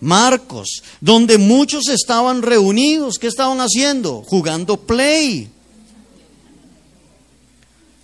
[0.00, 3.16] Marcos, donde muchos estaban reunidos.
[3.20, 4.22] ¿Qué estaban haciendo?
[4.26, 5.48] Jugando play.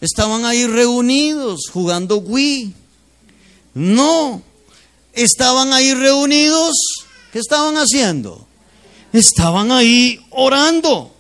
[0.01, 2.73] estaban ahí reunidos jugando Wii.
[3.75, 4.43] No,
[5.15, 6.77] estaban ahí reunidos.
[7.33, 8.47] ¿Qué estaban haciendo?
[9.13, 11.13] Estaban ahí orando.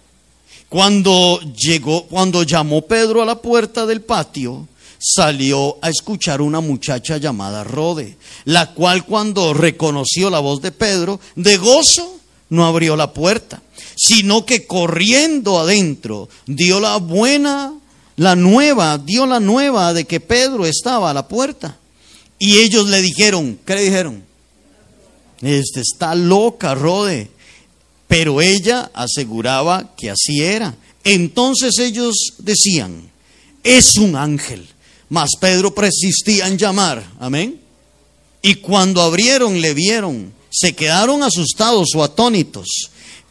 [0.68, 7.16] Cuando llegó, cuando llamó Pedro a la puerta del patio, salió a escuchar una muchacha
[7.18, 12.18] llamada Rode, la cual cuando reconoció la voz de Pedro, de gozo,
[12.48, 13.62] no abrió la puerta,
[13.96, 17.74] sino que corriendo adentro dio la buena,
[18.16, 21.78] la nueva, dio la nueva de que Pedro estaba a la puerta.
[22.38, 24.22] Y ellos le dijeron, ¿qué le dijeron?
[25.40, 27.30] Este está loca, Rode.
[28.08, 30.76] Pero ella aseguraba que así era.
[31.02, 33.10] Entonces ellos decían,
[33.62, 34.66] es un ángel.
[35.08, 37.04] Mas Pedro persistía en llamar.
[37.20, 37.60] Amén.
[38.42, 40.32] Y cuando abrieron, le vieron.
[40.50, 42.90] Se quedaron asustados o atónitos.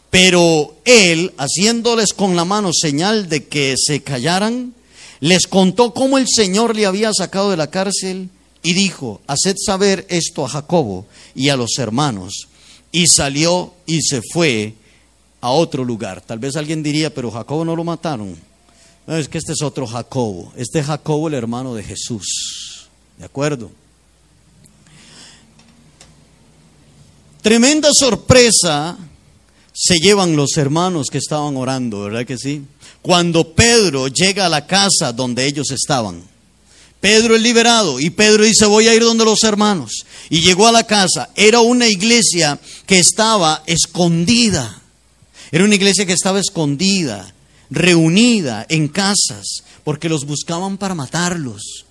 [0.10, 4.74] Pero él, haciéndoles con la mano señal de que se callaran,
[5.20, 8.30] les contó cómo el Señor le había sacado de la cárcel
[8.64, 11.06] y dijo, haced saber esto a Jacobo
[11.36, 12.48] y a los hermanos.
[12.92, 14.74] Y salió y se fue
[15.42, 16.22] a otro lugar.
[16.22, 18.36] Tal vez alguien diría, pero Jacobo no lo mataron.
[19.08, 20.52] Es que este es otro Jacobo.
[20.56, 22.88] Este es Jacobo, el hermano de Jesús.
[23.18, 23.72] ¿De acuerdo?
[27.42, 28.98] Tremenda sorpresa
[29.72, 32.64] se llevan los hermanos que estaban orando, ¿verdad que sí?
[33.04, 36.24] Cuando Pedro llega a la casa donde ellos estaban.
[37.00, 40.06] Pedro es liberado y Pedro dice, voy a ir donde los hermanos.
[40.32, 41.30] Y llegó a la casa.
[41.36, 44.82] Era una iglesia que estaba escondida.
[45.52, 47.35] Era una iglesia que estaba escondida
[47.70, 51.86] reunida en casas, porque los buscaban para matarlos.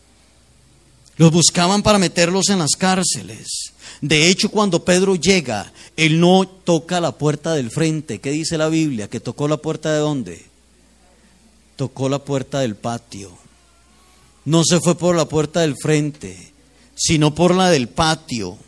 [1.17, 3.73] Los buscaban para meterlos en las cárceles.
[4.01, 8.21] De hecho, cuando Pedro llega, él no toca la puerta del frente.
[8.21, 9.09] ¿Qué dice la Biblia?
[9.09, 10.45] ¿Que tocó la puerta de dónde?
[11.77, 13.31] Tocó la puerta del patio.
[14.45, 16.53] No se fue por la puerta del frente,
[16.95, 18.59] sino por la del patio.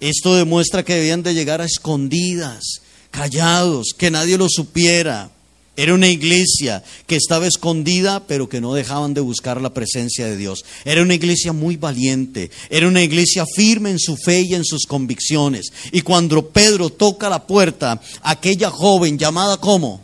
[0.00, 2.80] Esto demuestra que debían de llegar a escondidas,
[3.10, 5.30] callados, que nadie lo supiera.
[5.76, 10.38] Era una iglesia que estaba escondida, pero que no dejaban de buscar la presencia de
[10.38, 10.64] Dios.
[10.86, 12.50] Era una iglesia muy valiente.
[12.70, 15.66] Era una iglesia firme en su fe y en sus convicciones.
[15.92, 20.00] Y cuando Pedro toca la puerta, aquella joven llamada como,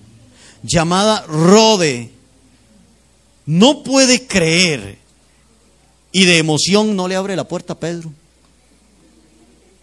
[0.62, 2.10] llamada Rode,
[3.46, 4.98] no puede creer.
[6.12, 8.12] Y de emoción no le abre la puerta a Pedro.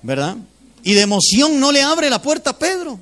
[0.04, 0.38] ¿Verdad?
[0.84, 3.00] Y de emoción no le abre la puerta a Pedro.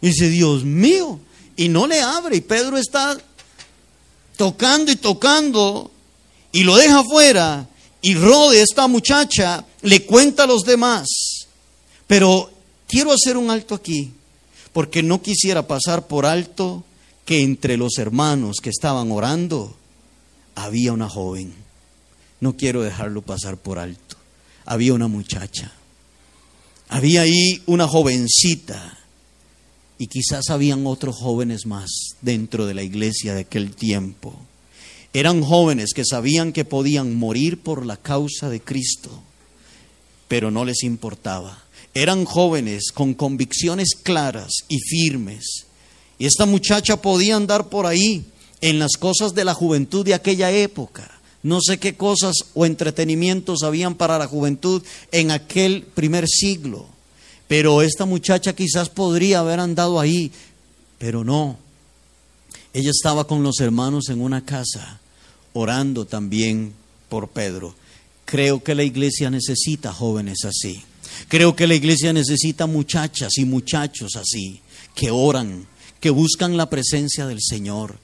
[0.00, 1.20] Y dice, Dios mío,
[1.60, 2.36] y no le abre.
[2.36, 3.18] Y Pedro está
[4.38, 5.90] tocando y tocando
[6.52, 7.68] y lo deja fuera.
[8.00, 11.06] Y Rode, esta muchacha, le cuenta a los demás.
[12.06, 12.50] Pero
[12.88, 14.10] quiero hacer un alto aquí,
[14.72, 16.82] porque no quisiera pasar por alto
[17.26, 19.76] que entre los hermanos que estaban orando
[20.54, 21.52] había una joven.
[22.40, 24.16] No quiero dejarlo pasar por alto.
[24.64, 25.70] Había una muchacha.
[26.88, 28.99] Había ahí una jovencita
[30.00, 31.90] y quizás habían otros jóvenes más
[32.22, 34.34] dentro de la iglesia de aquel tiempo.
[35.12, 39.10] Eran jóvenes que sabían que podían morir por la causa de Cristo,
[40.26, 41.64] pero no les importaba.
[41.92, 45.66] Eran jóvenes con convicciones claras y firmes.
[46.18, 48.24] Y esta muchacha podía andar por ahí
[48.62, 51.20] en las cosas de la juventud de aquella época.
[51.42, 54.82] No sé qué cosas o entretenimientos habían para la juventud
[55.12, 56.88] en aquel primer siglo.
[57.50, 60.30] Pero esta muchacha quizás podría haber andado ahí,
[61.00, 61.58] pero no.
[62.72, 65.00] Ella estaba con los hermanos en una casa,
[65.52, 66.72] orando también
[67.08, 67.74] por Pedro.
[68.24, 70.80] Creo que la iglesia necesita jóvenes así.
[71.26, 74.60] Creo que la iglesia necesita muchachas y muchachos así,
[74.94, 75.66] que oran,
[75.98, 77.98] que buscan la presencia del Señor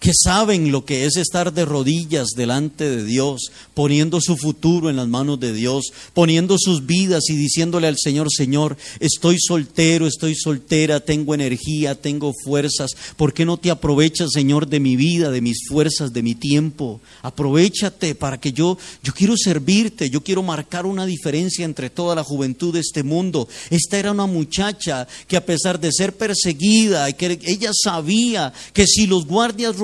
[0.00, 4.96] que saben lo que es estar de rodillas delante de Dios, poniendo su futuro en
[4.96, 10.34] las manos de Dios, poniendo sus vidas y diciéndole al Señor, Señor, estoy soltero, estoy
[10.34, 15.42] soltera, tengo energía, tengo fuerzas, ¿por qué no te aprovechas, Señor, de mi vida, de
[15.42, 17.02] mis fuerzas, de mi tiempo?
[17.20, 22.24] Aprovechate para que yo, yo quiero servirte, yo quiero marcar una diferencia entre toda la
[22.24, 23.48] juventud de este mundo.
[23.68, 29.26] Esta era una muchacha que a pesar de ser perseguida, ella sabía que si los
[29.26, 29.76] guardias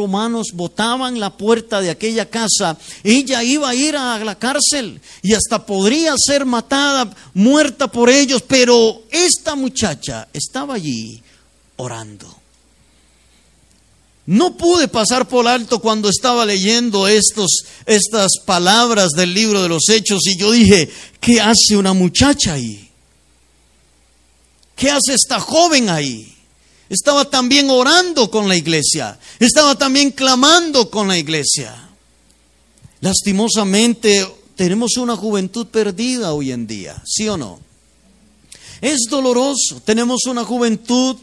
[0.52, 5.64] botaban la puerta de aquella casa, ella iba a ir a la cárcel y hasta
[5.66, 11.22] podría ser matada, muerta por ellos, pero esta muchacha estaba allí
[11.76, 12.36] orando.
[14.26, 19.88] No pude pasar por alto cuando estaba leyendo estos, estas palabras del libro de los
[19.88, 20.90] Hechos y yo dije,
[21.20, 22.90] ¿qué hace una muchacha ahí?
[24.74, 26.35] ¿Qué hace esta joven ahí?
[26.88, 31.74] Estaba también orando con la iglesia, estaba también clamando con la iglesia.
[33.00, 37.60] Lastimosamente tenemos una juventud perdida hoy en día, ¿sí o no?
[38.80, 41.16] Es doloroso, tenemos una juventud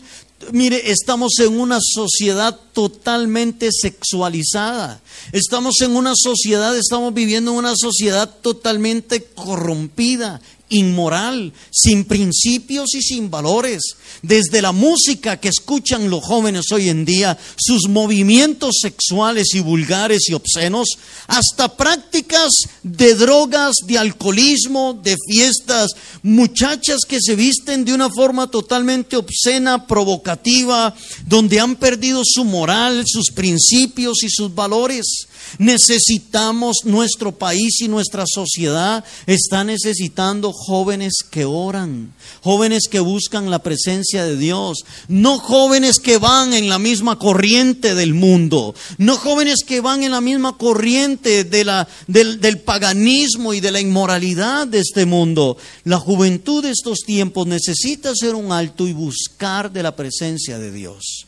[0.52, 5.02] Mire, estamos en una sociedad totalmente sexualizada.
[5.32, 10.42] Estamos en una sociedad, estamos viviendo en una sociedad totalmente corrompida,
[10.74, 13.82] inmoral, sin principios y sin valores.
[14.22, 20.30] Desde la música que escuchan los jóvenes hoy en día, sus movimientos sexuales y vulgares
[20.30, 20.88] y obscenos,
[21.28, 22.52] hasta prácticas
[22.84, 29.88] de drogas, de alcoholismo, de fiestas, muchachas que se visten de una forma totalmente obscena,
[29.88, 30.96] provocativa,
[31.26, 35.28] donde han perdido su moral, sus principios y sus valores.
[35.60, 43.60] Necesitamos, nuestro país y nuestra sociedad está necesitando jóvenes que oran, jóvenes que buscan la
[43.60, 49.64] presencia de Dios, no jóvenes que van en la misma corriente del mundo, no jóvenes
[49.66, 51.70] que van en la misma corriente del,
[52.08, 55.58] del paganismo y de la inmoralidad de este mundo.
[55.84, 60.72] La juventud de estos tiempos necesita hacer un alto y buscar de la presencia de
[60.72, 61.28] Dios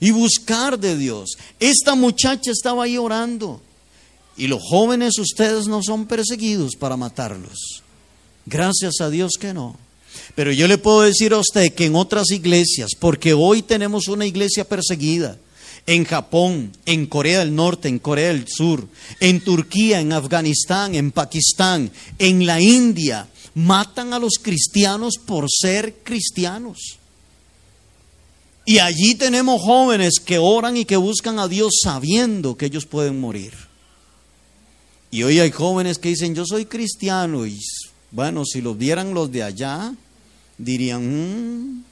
[0.00, 1.36] y buscar de Dios.
[1.58, 3.60] Esta muchacha estaba ahí orando.
[4.36, 7.82] Y los jóvenes, ustedes no son perseguidos para matarlos.
[8.46, 9.76] Gracias a Dios que no.
[10.34, 14.26] Pero yo le puedo decir a usted que en otras iglesias, porque hoy tenemos una
[14.26, 15.38] iglesia perseguida,
[15.86, 18.86] en Japón, en Corea del Norte, en Corea del Sur,
[19.18, 25.96] en Turquía, en Afganistán, en Pakistán, en la India, matan a los cristianos por ser
[26.02, 26.99] cristianos.
[28.64, 33.20] Y allí tenemos jóvenes que oran y que buscan a Dios sabiendo que ellos pueden
[33.20, 33.52] morir.
[35.10, 37.46] Y hoy hay jóvenes que dicen, yo soy cristiano.
[37.46, 37.58] Y
[38.10, 39.92] bueno, si los vieran los de allá,
[40.56, 41.84] dirían, mm,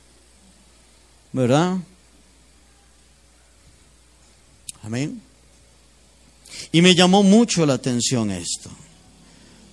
[1.32, 1.78] ¿verdad?
[4.82, 5.20] Amén.
[6.70, 8.70] Y me llamó mucho la atención esto.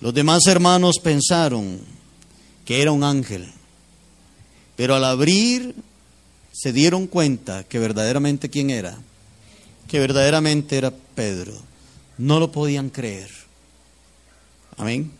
[0.00, 1.80] Los demás hermanos pensaron
[2.64, 3.50] que era un ángel.
[4.76, 5.74] Pero al abrir
[6.56, 8.96] se dieron cuenta que verdaderamente quién era,
[9.88, 11.52] que verdaderamente era Pedro.
[12.16, 13.28] No lo podían creer.
[14.78, 15.12] Amén.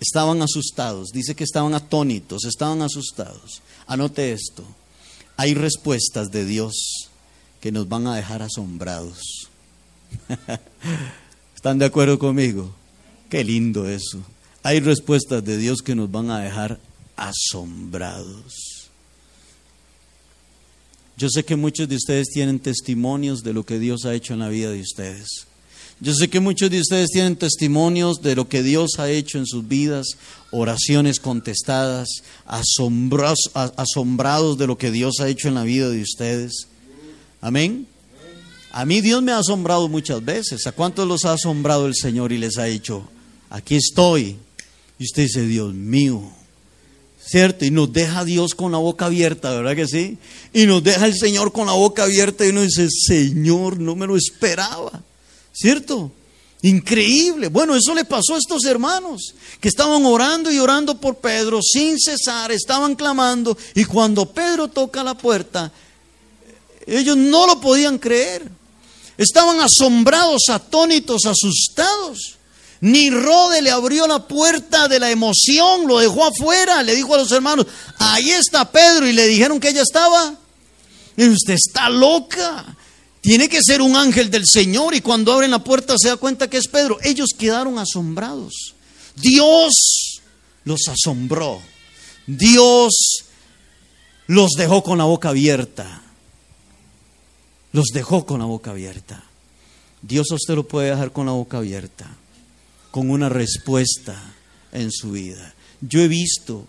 [0.00, 3.62] Estaban asustados, dice que estaban atónitos, estaban asustados.
[3.86, 4.62] Anote esto,
[5.38, 7.08] hay respuestas de Dios
[7.62, 9.48] que nos van a dejar asombrados.
[11.54, 12.74] ¿Están de acuerdo conmigo?
[13.30, 14.18] Qué lindo eso.
[14.62, 16.78] Hay respuestas de Dios que nos van a dejar
[17.16, 18.69] asombrados.
[21.20, 24.38] Yo sé que muchos de ustedes tienen testimonios de lo que Dios ha hecho en
[24.38, 25.46] la vida de ustedes.
[26.00, 29.44] Yo sé que muchos de ustedes tienen testimonios de lo que Dios ha hecho en
[29.44, 30.16] sus vidas,
[30.50, 32.08] oraciones contestadas,
[32.46, 36.68] asombrados, asombrados de lo que Dios ha hecho en la vida de ustedes.
[37.42, 37.86] Amén.
[38.72, 40.66] A mí Dios me ha asombrado muchas veces.
[40.66, 43.06] ¿A cuántos los ha asombrado el Señor y les ha dicho,
[43.50, 44.38] aquí estoy?
[44.98, 46.32] Y usted dice, Dios mío,
[47.24, 47.64] ¿cierto?
[47.64, 50.18] Y nos deja Dios con la boca abierta, ¿verdad que sí?
[50.52, 54.06] Y nos deja el Señor con la boca abierta y uno dice, Señor, no me
[54.06, 55.02] lo esperaba,
[55.52, 56.10] ¿cierto?
[56.62, 57.48] Increíble.
[57.48, 61.98] Bueno, eso le pasó a estos hermanos que estaban orando y orando por Pedro sin
[61.98, 65.72] cesar, estaban clamando y cuando Pedro toca la puerta,
[66.86, 68.50] ellos no lo podían creer.
[69.16, 72.39] Estaban asombrados, atónitos, asustados.
[72.80, 77.18] Ni Rode le abrió la puerta de la emoción, lo dejó afuera, le dijo a
[77.18, 77.66] los hermanos,
[77.98, 80.34] ahí está Pedro, y le dijeron que ella estaba.
[81.16, 82.74] Usted está loca,
[83.20, 86.48] tiene que ser un ángel del Señor, y cuando abren la puerta se da cuenta
[86.48, 86.96] que es Pedro.
[87.02, 88.74] Ellos quedaron asombrados.
[89.14, 90.22] Dios
[90.64, 91.60] los asombró.
[92.26, 93.24] Dios
[94.26, 96.02] los dejó con la boca abierta.
[97.72, 99.22] Los dejó con la boca abierta.
[100.00, 102.16] Dios a usted lo puede dejar con la boca abierta
[102.90, 104.34] con una respuesta
[104.72, 105.54] en su vida.
[105.80, 106.66] Yo he visto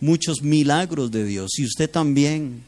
[0.00, 2.66] muchos milagros de Dios y usted también.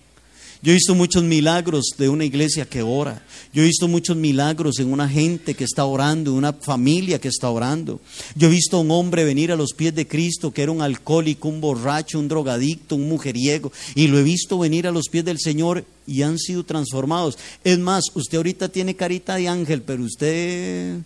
[0.62, 3.24] Yo he visto muchos milagros de una iglesia que ora.
[3.54, 7.28] Yo he visto muchos milagros en una gente que está orando, en una familia que
[7.28, 7.98] está orando.
[8.36, 10.82] Yo he visto a un hombre venir a los pies de Cristo que era un
[10.82, 13.72] alcohólico, un borracho, un drogadicto, un mujeriego.
[13.94, 17.38] Y lo he visto venir a los pies del Señor y han sido transformados.
[17.64, 20.98] Es más, usted ahorita tiene carita de ángel, pero usted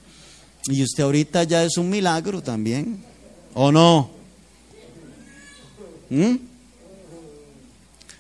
[0.67, 3.03] y usted ahorita ya es un milagro también,
[3.55, 4.11] ¿o no?
[6.11, 6.37] ¿Mm?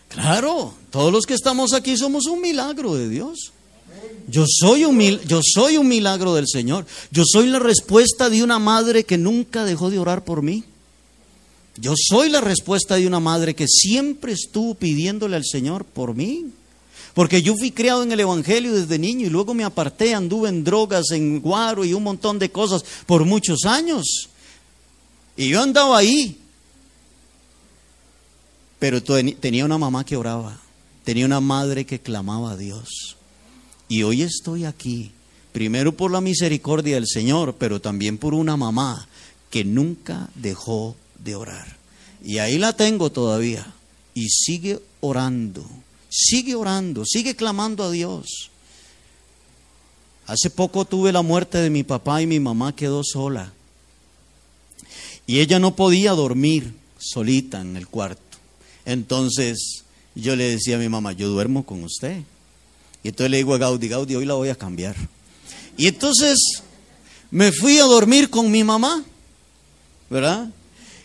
[0.08, 3.52] Claro, todos los que estamos aquí somos un milagro de Dios.
[4.28, 6.86] Yo soy, un, yo soy un milagro del Señor.
[7.10, 10.64] Yo soy la respuesta de una madre que nunca dejó de orar por mí.
[11.76, 16.46] Yo soy la respuesta de una madre que siempre estuvo pidiéndole al Señor por mí.
[17.14, 20.64] Porque yo fui criado en el Evangelio desde niño y luego me aparté, anduve en
[20.64, 24.28] drogas, en guaro y un montón de cosas por muchos años.
[25.36, 26.36] Y yo andaba ahí.
[28.80, 30.60] Pero tenía una mamá que oraba,
[31.04, 33.16] tenía una madre que clamaba a Dios.
[33.88, 35.12] Y hoy estoy aquí,
[35.52, 39.06] primero por la misericordia del Señor, pero también por una mamá
[39.50, 41.76] que nunca dejó de orar.
[42.24, 43.72] Y ahí la tengo todavía.
[44.14, 45.64] Y sigue orando,
[46.16, 48.50] sigue orando, sigue clamando a Dios.
[50.26, 53.52] Hace poco tuve la muerte de mi papá y mi mamá quedó sola.
[55.26, 58.22] Y ella no podía dormir solita en el cuarto.
[58.84, 59.82] Entonces
[60.14, 62.22] yo le decía a mi mamá, yo duermo con usted.
[63.02, 64.94] Y entonces le digo a Gaudi, Gaudi, hoy la voy a cambiar.
[65.76, 66.38] Y entonces
[67.32, 69.04] me fui a dormir con mi mamá,
[70.08, 70.48] ¿verdad?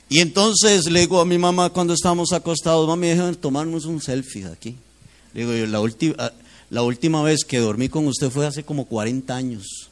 [0.07, 4.45] Y entonces le digo a mi mamá cuando estábamos acostados, mami, déjame tomarnos un selfie
[4.45, 4.75] aquí.
[5.33, 6.31] Le digo, la, última, ah,
[6.69, 9.89] la última vez que dormí con usted fue hace como 40 años.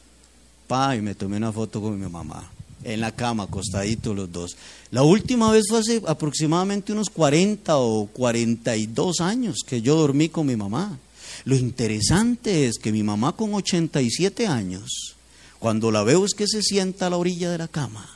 [0.66, 2.50] Pa, y me tomé una foto con mi mamá,
[2.84, 4.56] en la cama, acostaditos los dos.
[4.90, 10.46] La última vez fue hace aproximadamente unos 40 o 42 años que yo dormí con
[10.46, 10.98] mi mamá.
[11.44, 15.16] Lo interesante es que mi mamá con 87 años,
[15.58, 18.08] cuando la veo es que se sienta a la orilla de la cama.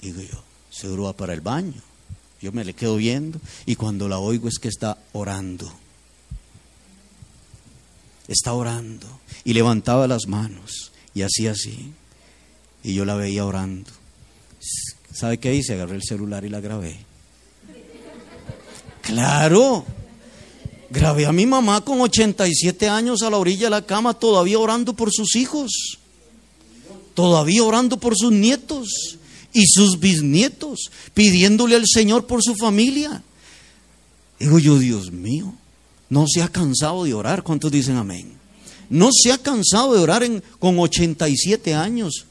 [0.00, 1.80] Digo yo, seguro va para el baño.
[2.40, 5.72] Yo me le quedo viendo y cuando la oigo es que está orando.
[8.28, 9.06] Está orando
[9.44, 11.92] y levantaba las manos y hacía así.
[12.84, 13.90] Y yo la veía orando.
[15.12, 15.74] ¿Sabe qué hice?
[15.74, 17.04] Agarré el celular y la grabé.
[19.02, 19.84] Claro.
[20.90, 24.94] Grabé a mi mamá con 87 años a la orilla de la cama, todavía orando
[24.94, 25.98] por sus hijos.
[27.14, 29.18] Todavía orando por sus nietos
[29.52, 33.22] y sus bisnietos, pidiéndole al Señor por su familia.
[34.38, 35.54] Digo yo, Dios mío,
[36.12, 37.42] no se ha cansado de orar.
[37.42, 38.34] ¿Cuántos dicen amén?
[38.90, 42.26] No se ha cansado de orar en, con 87 años.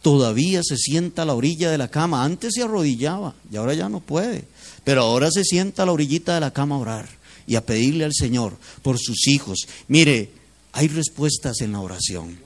[0.00, 2.22] Todavía se sienta a la orilla de la cama.
[2.22, 4.44] Antes se arrodillaba y ahora ya no puede.
[4.84, 7.08] Pero ahora se sienta a la orillita de la cama a orar
[7.48, 9.66] y a pedirle al Señor por sus hijos.
[9.88, 10.30] Mire,
[10.70, 12.38] hay respuestas en la oración.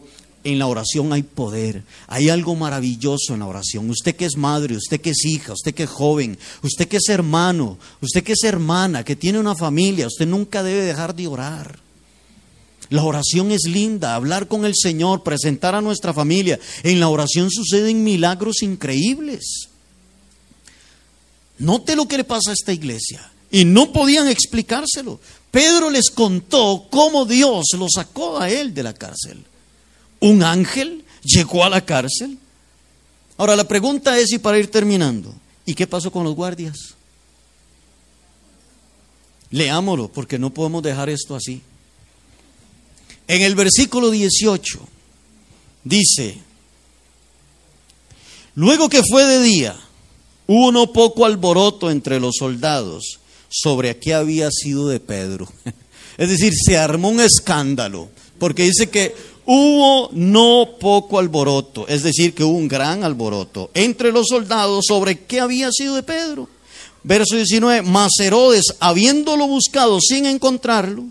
[0.44, 3.88] En la oración hay poder, hay algo maravilloso en la oración.
[3.90, 7.08] Usted que es madre, usted que es hija, usted que es joven, usted que es
[7.08, 11.78] hermano, usted que es hermana, que tiene una familia, usted nunca debe dejar de orar.
[12.90, 16.58] La oración es linda, hablar con el Señor, presentar a nuestra familia.
[16.82, 19.68] En la oración suceden milagros increíbles.
[21.58, 23.30] Note lo que le pasa a esta iglesia.
[23.50, 25.20] Y no podían explicárselo.
[25.52, 29.44] Pedro les contó cómo Dios lo sacó a él de la cárcel
[30.22, 32.38] un ángel llegó a la cárcel.
[33.36, 35.34] Ahora la pregunta es, y para ir terminando,
[35.66, 36.94] ¿y qué pasó con los guardias?
[39.50, 41.60] Leámoslo, porque no podemos dejar esto así.
[43.26, 44.78] En el versículo 18
[45.82, 46.38] dice,
[48.54, 49.76] luego que fue de día,
[50.46, 53.18] hubo poco alboroto entre los soldados
[53.48, 55.48] sobre a qué había sido de Pedro.
[56.18, 59.14] Es decir, se armó un escándalo, porque dice que
[59.44, 65.18] Hubo no poco alboroto, es decir, que hubo un gran alboroto entre los soldados sobre
[65.20, 66.48] qué había sido de Pedro.
[67.02, 71.04] Verso 19, mas Herodes, habiéndolo buscado sin encontrarlo,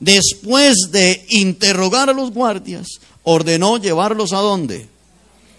[0.00, 2.86] después de interrogar a los guardias,
[3.22, 4.86] ordenó llevarlos a dónde?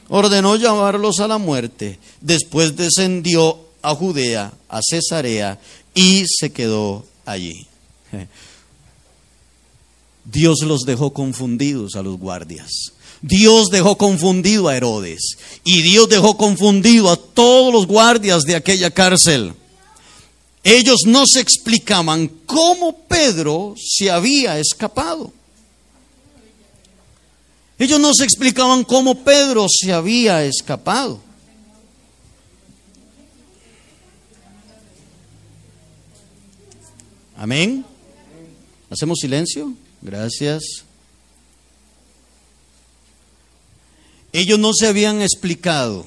[0.07, 1.97] Ordenó llevarlos a la muerte.
[2.21, 5.59] Después descendió a Judea, a Cesarea,
[5.95, 7.65] y se quedó allí.
[10.31, 12.71] Dios los dejó confundidos a los guardias.
[13.21, 15.37] Dios dejó confundido a Herodes.
[15.63, 19.53] Y Dios dejó confundido a todos los guardias de aquella cárcel.
[20.63, 25.33] Ellos no se explicaban cómo Pedro se había escapado.
[27.79, 31.21] Ellos no se explicaban cómo Pedro se había escapado.
[37.35, 37.85] Amén.
[38.89, 39.73] ¿Hacemos silencio?
[40.01, 40.63] Gracias.
[44.31, 46.05] Ellos no se habían explicado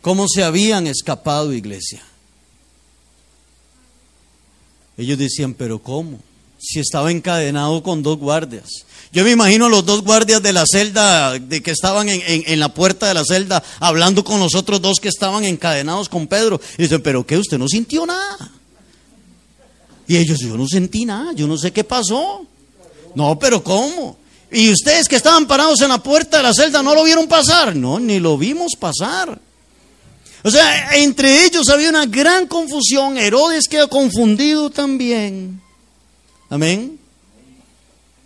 [0.00, 2.02] cómo se habían escapado, iglesia.
[4.96, 6.20] Ellos decían, pero ¿cómo?
[6.58, 8.68] Si estaba encadenado con dos guardias.
[9.12, 12.74] Yo me imagino los dos guardias de la celda, de que estaban en, en, la
[12.74, 16.60] puerta de la celda, hablando con los otros dos que estaban encadenados con Pedro.
[16.76, 17.38] Y dicen, pero ¿qué?
[17.38, 18.57] Usted no sintió nada.
[20.08, 22.46] Y ellos, yo no sentí nada, yo no sé qué pasó.
[23.14, 24.16] No, pero ¿cómo?
[24.50, 27.76] ¿Y ustedes que estaban parados en la puerta de la celda no lo vieron pasar?
[27.76, 29.38] No, ni lo vimos pasar.
[30.42, 33.18] O sea, entre ellos había una gran confusión.
[33.18, 35.60] Herodes queda confundido también.
[36.48, 36.98] Amén.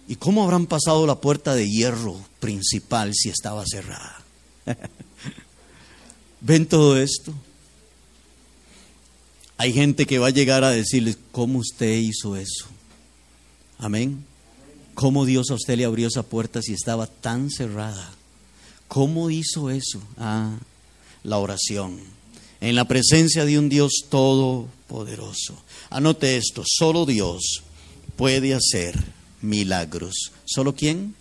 [0.07, 4.23] ¿Y cómo habrán pasado la puerta de hierro principal si estaba cerrada?
[6.41, 7.33] ¿Ven todo esto?
[9.63, 12.67] Hay gente que va a llegar a decirles, ¿cómo usted hizo eso?
[13.79, 14.25] Amén.
[14.95, 18.13] ¿Cómo Dios a usted le abrió esa puerta si estaba tan cerrada?
[18.89, 20.03] ¿Cómo hizo eso?
[20.19, 20.59] Ah,
[21.23, 22.01] la oración.
[22.61, 25.55] En la presencia de un Dios todopoderoso.
[25.91, 27.63] Anote esto, solo Dios
[28.17, 28.99] puede hacer
[29.43, 30.33] milagros.
[30.45, 31.15] ¿Solo quién?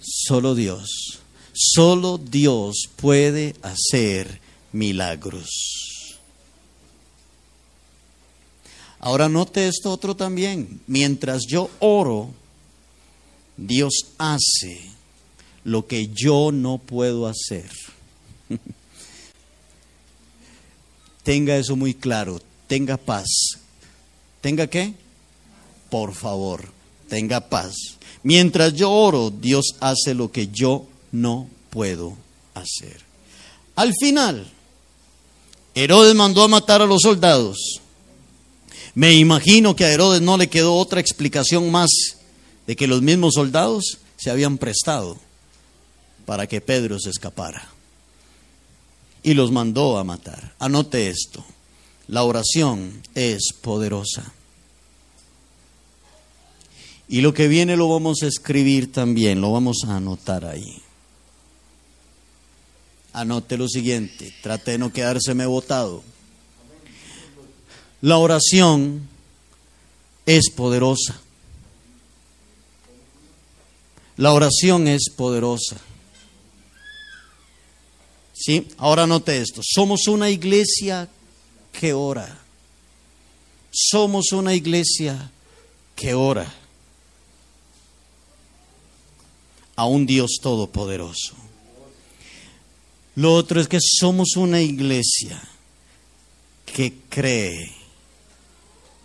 [0.00, 1.20] Solo Dios.
[1.52, 4.40] Solo Dios puede hacer
[4.72, 5.97] milagros.
[9.00, 10.80] Ahora note esto otro también.
[10.86, 12.30] Mientras yo oro,
[13.56, 14.90] Dios hace
[15.64, 17.70] lo que yo no puedo hacer.
[21.22, 23.26] tenga eso muy claro, tenga paz.
[24.40, 24.94] ¿Tenga qué?
[25.90, 26.70] Por favor,
[27.08, 27.74] tenga paz.
[28.22, 32.16] Mientras yo oro, Dios hace lo que yo no puedo
[32.54, 33.00] hacer.
[33.76, 34.46] Al final,
[35.74, 37.80] Herodes mandó a matar a los soldados.
[38.94, 41.90] Me imagino que a Herodes no le quedó otra explicación más
[42.66, 45.18] de que los mismos soldados se habían prestado
[46.26, 47.68] para que Pedro se escapara.
[49.22, 50.54] Y los mandó a matar.
[50.58, 51.44] Anote esto,
[52.06, 54.32] la oración es poderosa.
[57.08, 60.82] Y lo que viene lo vamos a escribir también, lo vamos a anotar ahí.
[63.14, 66.04] Anote lo siguiente, trate de no quedárseme votado.
[68.00, 69.08] La oración
[70.24, 71.18] es poderosa.
[74.16, 75.76] La oración es poderosa.
[78.34, 78.68] ¿Sí?
[78.78, 79.62] Ahora note esto.
[79.64, 81.08] Somos una iglesia
[81.72, 82.38] que ora.
[83.72, 85.30] Somos una iglesia
[85.96, 86.52] que ora
[89.74, 91.34] a un Dios todopoderoso.
[93.16, 95.40] Lo otro es que somos una iglesia
[96.66, 97.77] que cree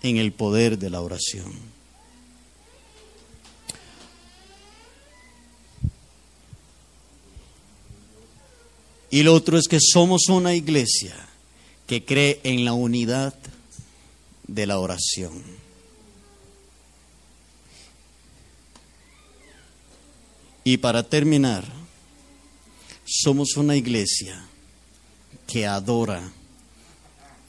[0.04, 1.54] en el poder de la oración.
[9.10, 11.16] Y lo otro es que somos una iglesia
[11.88, 13.36] que cree en la unidad
[14.48, 15.44] de la oración.
[20.64, 21.64] Y para terminar,
[23.06, 24.46] somos una iglesia
[25.46, 26.32] que adora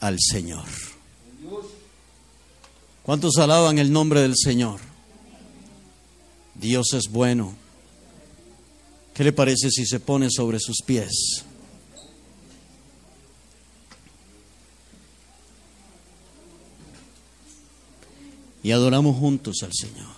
[0.00, 0.93] al Señor.
[3.04, 4.80] ¿Cuántos alaban el nombre del Señor?
[6.54, 7.54] Dios es bueno.
[9.12, 11.44] ¿Qué le parece si se pone sobre sus pies?
[18.62, 20.14] Y adoramos juntos al Señor.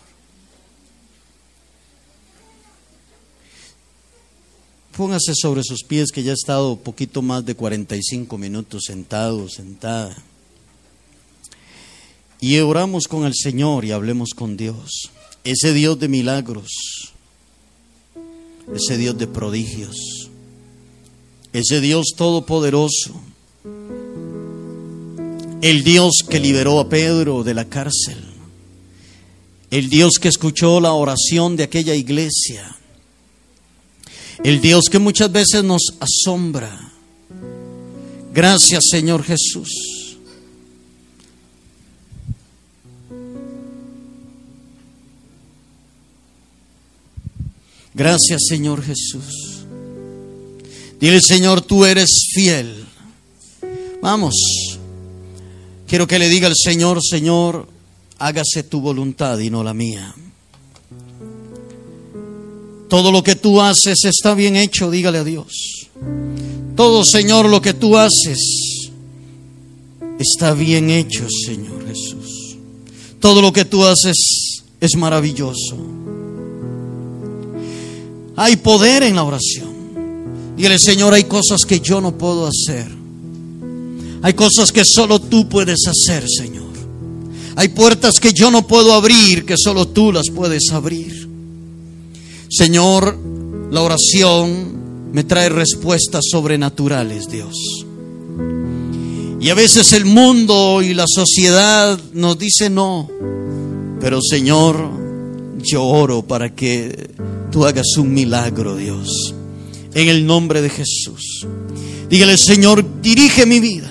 [4.96, 10.16] Póngase sobre sus pies que ya ha estado poquito más de 45 minutos sentado, sentada.
[12.40, 15.10] Y oramos con el Señor y hablemos con Dios.
[15.44, 16.70] Ese Dios de milagros,
[18.74, 20.30] ese Dios de prodigios,
[21.52, 23.12] ese Dios todopoderoso,
[25.62, 28.22] el Dios que liberó a Pedro de la cárcel,
[29.70, 32.76] el Dios que escuchó la oración de aquella iglesia
[34.44, 36.92] el Dios que muchas veces nos asombra.
[38.32, 39.95] Gracias Señor Jesús.
[47.96, 49.64] Gracias Señor Jesús.
[51.00, 52.84] Dile Señor, tú eres fiel.
[54.02, 54.34] Vamos.
[55.88, 57.66] Quiero que le diga al Señor, Señor,
[58.18, 60.14] hágase tu voluntad y no la mía.
[62.88, 65.88] Todo lo que tú haces está bien hecho, dígale a Dios.
[66.76, 68.90] Todo, Señor, lo que tú haces
[70.18, 72.58] está bien hecho, Señor Jesús.
[73.20, 75.95] Todo lo que tú haces es maravilloso.
[78.36, 79.76] Hay poder en la oración.
[80.56, 82.86] Dígale, Señor, hay cosas que yo no puedo hacer.
[84.22, 86.66] Hay cosas que solo tú puedes hacer, Señor.
[87.56, 91.28] Hay puertas que yo no puedo abrir, que solo tú las puedes abrir.
[92.50, 93.18] Señor,
[93.70, 97.56] la oración me trae respuestas sobrenaturales, Dios.
[99.40, 103.08] Y a veces el mundo y la sociedad nos dice no,
[104.00, 105.05] pero Señor,
[105.66, 107.10] yo oro para que
[107.50, 109.34] tú hagas un milagro, Dios,
[109.94, 111.46] en el nombre de Jesús.
[112.08, 113.90] Dígale, Señor, dirige mi vida.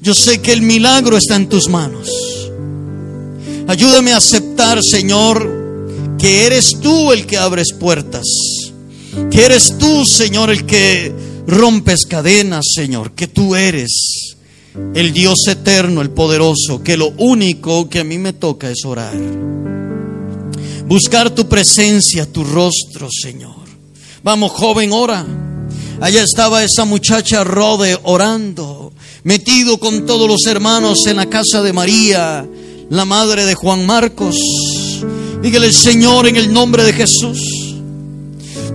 [0.00, 2.08] Yo sé que el milagro está en tus manos.
[3.68, 8.26] Ayúdame a aceptar, Señor, que eres tú el que abres puertas.
[9.30, 11.12] Que eres tú, Señor, el que
[11.46, 13.12] rompes cadenas, Señor.
[13.12, 14.34] Que tú eres
[14.94, 16.82] el Dios eterno, el poderoso.
[16.82, 19.14] Que lo único que a mí me toca es orar.
[20.86, 23.62] Buscar tu presencia, tu rostro, Señor.
[24.22, 25.24] Vamos, joven, ora.
[26.00, 28.92] Allá estaba esa muchacha Rode orando,
[29.24, 32.46] metido con todos los hermanos en la casa de María,
[32.90, 34.36] la madre de Juan Marcos.
[35.42, 37.76] Dígale, Señor, en el nombre de Jesús,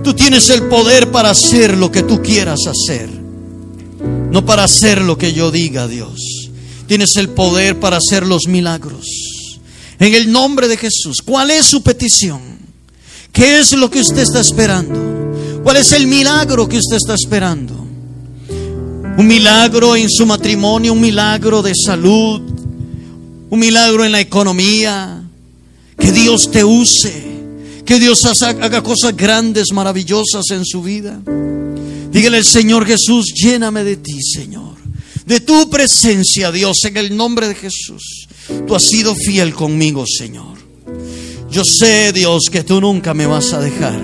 [0.02, 3.10] tú tienes el poder para hacer lo que tú quieras hacer,
[4.30, 6.48] no para hacer lo que yo diga, Dios.
[6.86, 9.27] Tienes el poder para hacer los milagros.
[10.00, 12.40] En el nombre de Jesús, ¿cuál es su petición?
[13.32, 15.60] ¿Qué es lo que usted está esperando?
[15.62, 17.74] ¿Cuál es el milagro que usted está esperando?
[19.16, 22.40] Un milagro en su matrimonio, un milagro de salud,
[23.50, 25.24] un milagro en la economía.
[25.98, 27.24] Que Dios te use,
[27.84, 31.20] que Dios haga cosas grandes, maravillosas en su vida.
[32.12, 34.76] Dígale al Señor Jesús, lléname de ti, Señor.
[35.26, 38.27] De tu presencia, Dios, en el nombre de Jesús.
[38.66, 40.56] Tú has sido fiel conmigo, Señor.
[41.50, 44.00] Yo sé, Dios, que tú nunca me vas a dejar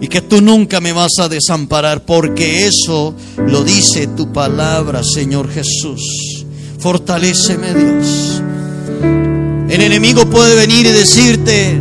[0.00, 3.14] y que tú nunca me vas a desamparar, porque eso
[3.46, 6.44] lo dice tu palabra, Señor Jesús.
[6.80, 8.42] Fortaléceme, Dios.
[9.68, 11.80] El enemigo puede venir y decirte,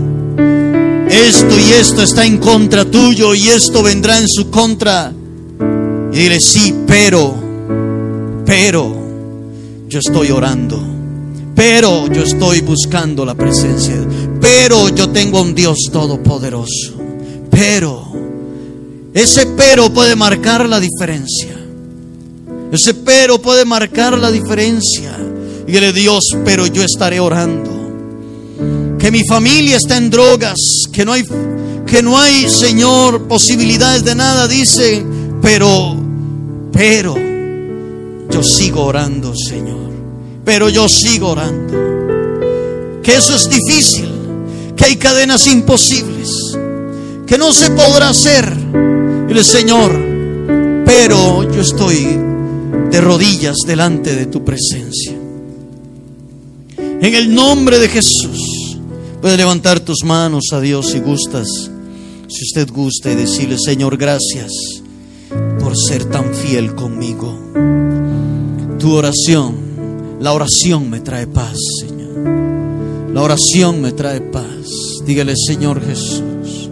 [1.09, 5.11] esto y esto está en contra tuyo y esto vendrá en su contra.
[6.13, 7.35] Y dile, sí, pero,
[8.45, 8.95] pero,
[9.87, 11.00] yo estoy orando.
[11.55, 13.95] Pero yo estoy buscando la presencia.
[14.39, 16.93] Pero yo tengo un Dios todopoderoso.
[17.49, 18.11] Pero
[19.13, 21.55] ese pero puede marcar la diferencia.
[22.71, 25.17] Ese pero puede marcar la diferencia.
[25.67, 27.69] Y le Dios, pero yo estaré orando.
[28.97, 30.57] Que mi familia está en drogas,
[30.91, 31.23] que no hay
[31.85, 35.05] que no hay, Señor, posibilidades de nada, dice,
[35.41, 35.97] pero
[36.71, 37.15] pero
[38.29, 39.80] yo sigo orando, Señor.
[40.43, 43.01] Pero yo sigo orando.
[43.03, 44.09] Que eso es difícil,
[44.75, 46.29] que hay cadenas imposibles,
[47.25, 48.61] que no se podrá hacer
[49.31, 49.93] Dile, Señor,
[50.85, 52.19] pero yo estoy
[52.91, 55.13] de rodillas delante de tu presencia.
[56.77, 58.77] En el nombre de Jesús,
[59.21, 61.47] puedes levantar tus manos a Dios si gustas.
[62.27, 64.51] Si usted gusta y decirle, Señor, gracias
[65.61, 67.39] por ser tan fiel conmigo.
[68.79, 69.55] Tu oración,
[70.21, 73.11] la oración me trae paz, Señor.
[73.11, 75.01] La oración me trae paz.
[75.05, 76.69] Dígale, Señor Jesús.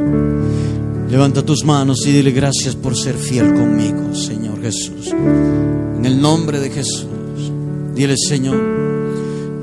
[1.09, 5.07] Levanta tus manos y dile gracias por ser fiel conmigo, Señor Jesús.
[5.07, 7.51] En el nombre de Jesús,
[7.95, 8.57] dile Señor,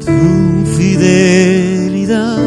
[0.04, 2.38] tu fidelidad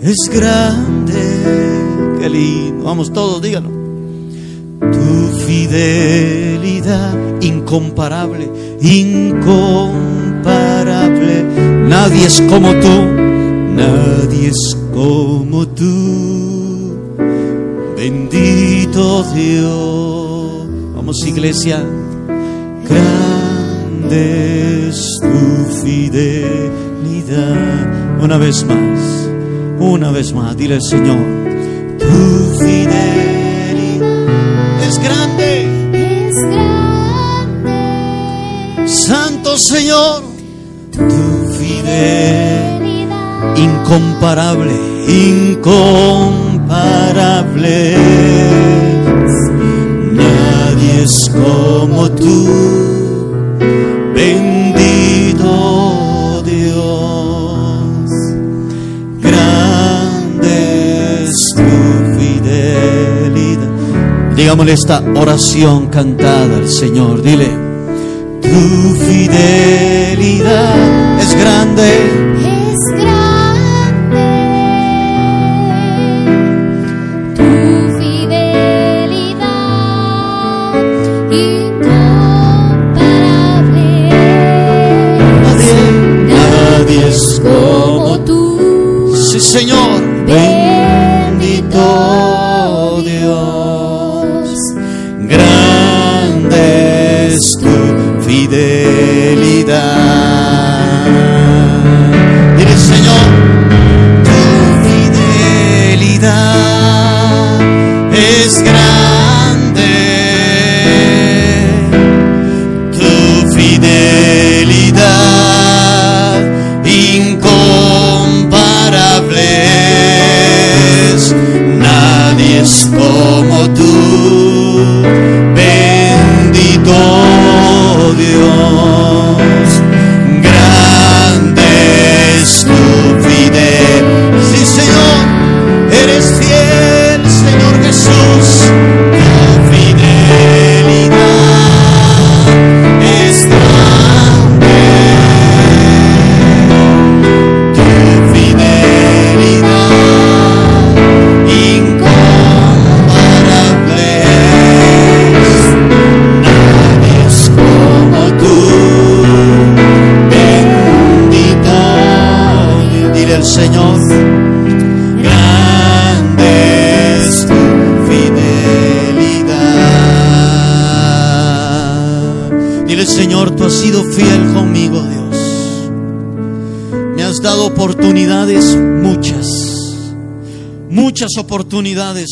[0.00, 2.18] es grande.
[2.20, 2.84] Qué lindo.
[2.84, 3.77] Vamos todos, díganlo.
[4.80, 8.50] Tu fidelidad incomparable,
[8.80, 11.44] incomparable.
[11.88, 13.04] Nadie es como tú,
[13.74, 16.94] nadie es como tú.
[17.96, 20.68] Bendito Dios.
[20.94, 21.82] Vamos iglesia.
[22.88, 27.48] Grande es tu fidelidad.
[28.22, 29.28] Una vez más.
[29.80, 30.56] Una vez más.
[30.56, 31.18] Dile al Señor.
[31.98, 32.06] Tu
[32.58, 33.37] fidelidad
[34.98, 35.66] es grande.
[35.92, 37.78] Es grande.
[38.88, 40.22] Santo Señor.
[40.92, 42.78] Tu fidelidad
[43.56, 44.72] incomparable.
[45.08, 46.38] Incomparable
[50.12, 52.77] Nadie es como tú,
[64.58, 67.22] Digámosle esta oración cantada al Señor.
[67.22, 67.46] Dile,
[68.42, 70.74] tu fidelidad
[71.20, 72.37] es grande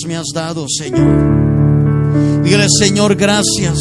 [0.06, 2.44] me has dado, Señor.
[2.44, 3.76] Dígale, Señor, gracias.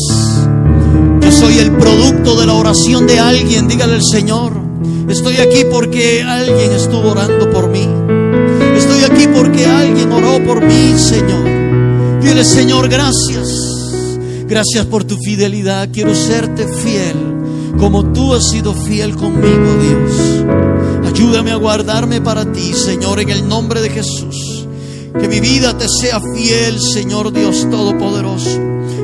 [1.22, 3.68] Yo soy el producto de la oración de alguien.
[3.68, 4.54] Dígale al Señor.
[5.08, 7.88] Estoy aquí porque alguien estuvo orando por mí.
[8.76, 12.20] Estoy aquí porque alguien oró por mí, Señor.
[12.20, 14.18] Dile, Señor, gracias.
[14.48, 15.90] Gracias por tu fidelidad.
[15.94, 17.16] Quiero serte fiel
[17.78, 21.14] como tú has sido fiel conmigo, Dios.
[21.14, 24.55] Ayúdame a guardarme para ti, Señor, en el nombre de Jesús.
[25.20, 28.60] Que mi vida te sea fiel, Señor Dios Todopoderoso.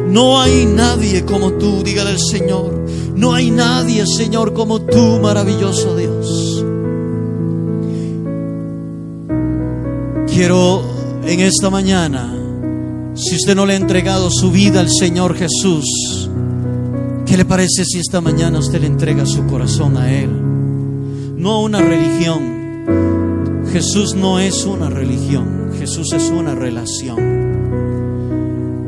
[0.08, 2.86] No hay nadie como tú, dígale al Señor.
[3.16, 6.66] No hay nadie, Señor, como tú, maravilloso Dios.
[10.28, 10.82] Quiero
[11.26, 12.42] en esta mañana
[13.14, 16.30] si usted no le ha entregado su vida al Señor Jesús,
[17.26, 20.30] ¿qué le parece si esta mañana usted le entrega su corazón a Él?
[21.36, 23.66] No a una religión.
[23.72, 27.18] Jesús no es una religión, Jesús es una relación.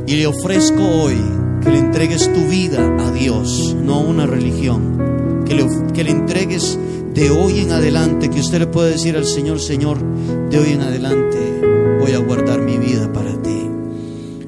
[0.05, 1.15] Y le ofrezco hoy
[1.63, 5.43] que le entregues tu vida a Dios, no a una religión.
[5.43, 6.77] Que le, que le entregues
[7.15, 9.97] de hoy en adelante, que usted le pueda decir al Señor, Señor,
[10.51, 13.67] de hoy en adelante voy a guardar mi vida para ti.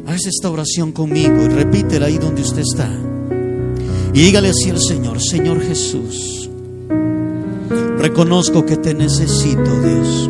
[0.06, 2.92] Haz esta oración conmigo y repítela ahí donde usted está.
[4.14, 6.48] Y dígale así al Señor, Señor Jesús,
[7.98, 10.30] reconozco que te necesito, Dios.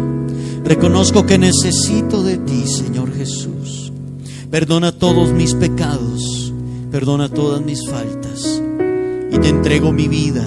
[0.66, 3.92] Reconozco que necesito de ti, Señor Jesús.
[4.50, 6.52] Perdona todos mis pecados,
[6.90, 8.64] perdona todas mis faltas
[9.32, 10.44] y te entrego mi vida.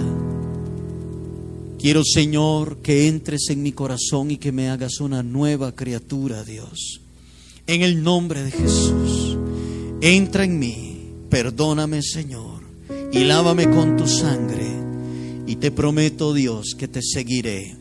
[1.79, 7.01] Quiero, Señor, que entres en mi corazón y que me hagas una nueva criatura, Dios.
[7.69, 9.39] En el nombre de Jesús,
[10.01, 12.63] entra en mí, perdóname Señor,
[13.13, 14.67] y lávame con tu sangre.
[15.47, 17.77] Y te prometo, Dios, que te seguiré.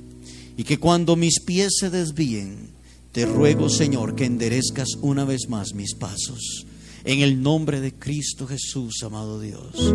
[0.58, 2.72] Y que cuando mis pies se desvíen,
[3.12, 6.66] te ruego, Señor, que enderezcas una vez más mis pasos.
[7.04, 9.94] En el nombre de Cristo Jesús, amado Dios.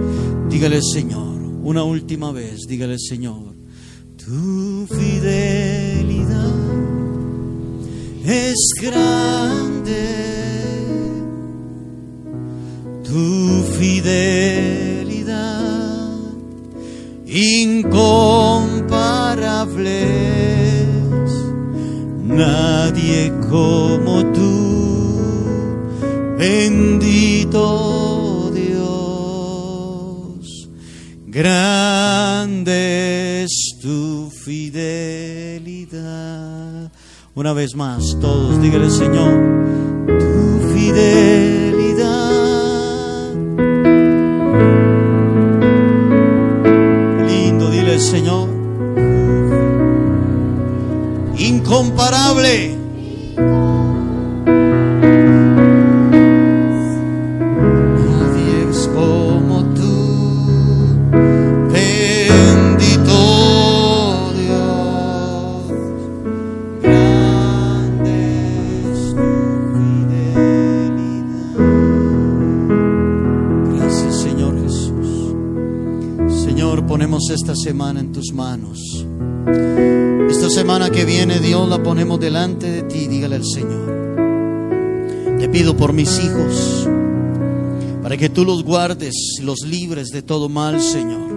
[0.49, 3.55] Dígale, Señor, una última vez, dígale, Señor,
[4.17, 6.55] tu fidelidad
[8.25, 10.07] es grande,
[13.03, 14.93] tu fidelidad
[22.25, 25.39] nadie como tú,
[26.39, 27.61] bendito
[28.55, 30.69] Dios,
[31.27, 35.73] grande es tu fidelidad.
[37.35, 39.33] Una vez más, todos, dígale Señor,
[40.07, 41.73] tu fidelidad.
[47.27, 48.52] Lindo, dile Señor,
[76.93, 79.07] ponemos esta semana en tus manos.
[80.63, 83.09] Semana que viene, Dios, la ponemos delante de ti.
[83.09, 85.37] Dígale al Señor.
[85.41, 86.89] Te pido por mis hijos,
[88.01, 91.33] para que tú los guardes, los libres de todo mal, Señor.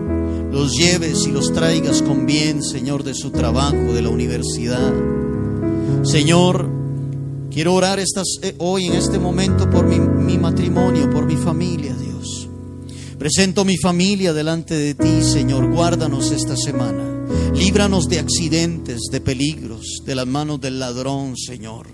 [0.52, 4.93] Los lleves y los traigas con bien, Señor, de su trabajo, de la universidad.
[6.03, 6.69] Señor,
[7.49, 12.47] quiero orar eh, hoy en este momento por mi, mi matrimonio, por mi familia, Dios.
[13.18, 15.73] Presento mi familia delante de ti, Señor.
[15.73, 17.15] Guárdanos esta semana.
[17.56, 21.88] Líbranos de accidentes, de peligros, de las manos del ladrón, Señor.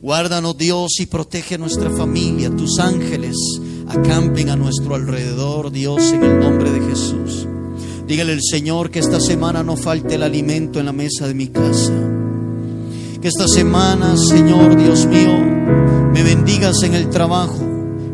[0.00, 2.48] Guárdanos, Dios, y protege nuestra familia.
[2.50, 3.36] Tus ángeles
[3.88, 7.46] acampen a nuestro alrededor, Dios, en el nombre de Jesús.
[8.06, 11.48] Dígale al Señor que esta semana no falte el alimento en la mesa de mi
[11.48, 11.92] casa.
[13.20, 15.36] Que esta semana, Señor Dios mío,
[16.12, 17.62] me bendigas en el trabajo,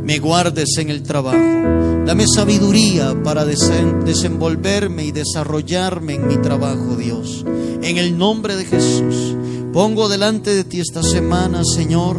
[0.02, 1.95] me guardes en el trabajo.
[2.07, 7.45] Dame sabiduría para desen- desenvolverme y desarrollarme en mi trabajo, Dios.
[7.83, 9.35] En el nombre de Jesús,
[9.73, 12.16] pongo delante de ti esta semana, Señor,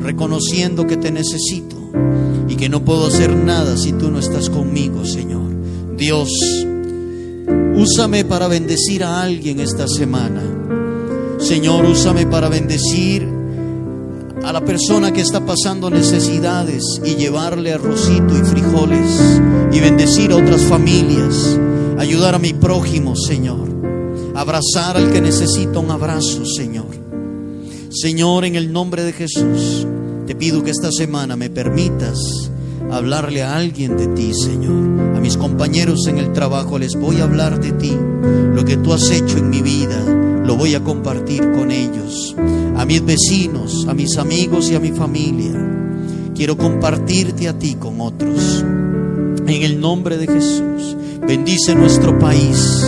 [0.00, 1.76] reconociendo que te necesito
[2.48, 5.52] y que no puedo hacer nada si tú no estás conmigo, Señor.
[5.98, 6.30] Dios,
[7.76, 10.42] úsame para bendecir a alguien esta semana.
[11.38, 13.28] Señor, úsame para bendecir
[14.46, 19.40] a la persona que está pasando necesidades y llevarle arrocito y frijoles
[19.72, 21.58] y bendecir a otras familias
[21.98, 23.68] ayudar a mi prójimo, Señor,
[24.36, 26.86] abrazar al que necesita un abrazo, Señor.
[27.90, 29.84] Señor, en el nombre de Jesús,
[30.28, 32.48] te pido que esta semana me permitas
[32.92, 35.16] hablarle a alguien de ti, Señor.
[35.16, 37.96] A mis compañeros en el trabajo les voy a hablar de ti.
[38.54, 40.00] Lo que tú has hecho en mi vida,
[40.46, 42.34] lo voy a compartir con ellos.
[42.76, 45.52] A mis vecinos, a mis amigos y a mi familia.
[46.34, 48.64] Quiero compartirte a ti con otros.
[49.46, 50.96] En el nombre de Jesús,
[51.26, 52.84] bendice nuestro país,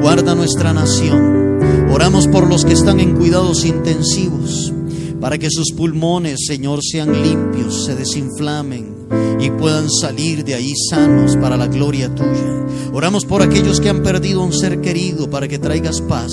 [0.00, 1.88] guarda nuestra nación.
[1.90, 4.72] Oramos por los que están en cuidados intensivos,
[5.20, 8.94] para que sus pulmones, Señor, sean limpios, se desinflamen
[9.40, 12.66] y puedan salir de ahí sanos para la gloria tuya.
[12.92, 16.32] Oramos por aquellos que han perdido un ser querido para que traigas paz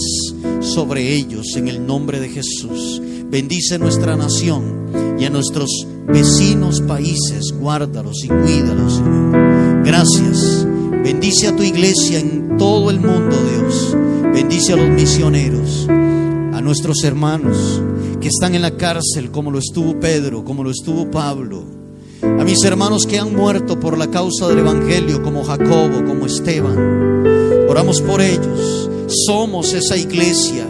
[0.64, 3.02] sobre ellos en el nombre de Jesús.
[3.26, 9.84] Bendice nuestra nación y a nuestros vecinos países, guárdalos y cuídalos, Señor.
[9.86, 10.68] Gracias.
[11.04, 13.96] Bendice a tu iglesia en todo el mundo, Dios.
[14.34, 17.82] Bendice a los misioneros, a nuestros hermanos
[18.22, 21.84] que están en la cárcel, como lo estuvo Pedro, como lo estuvo Pablo
[22.24, 27.68] a mis hermanos que han muerto por la causa del Evangelio, como Jacobo, como Esteban.
[27.70, 28.90] Oramos por ellos.
[29.08, 30.66] Somos esa iglesia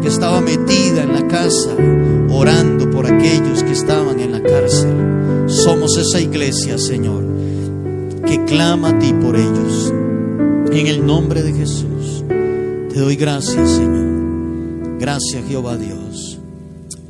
[0.00, 1.74] que estaba metida en la casa,
[2.30, 4.90] orando por aquellos que estaban en la cárcel.
[5.46, 7.24] Somos esa iglesia, Señor,
[8.26, 9.92] que clama a ti por ellos.
[10.72, 14.98] En el nombre de Jesús, te doy gracias, Señor.
[14.98, 16.38] Gracias, Jehová Dios.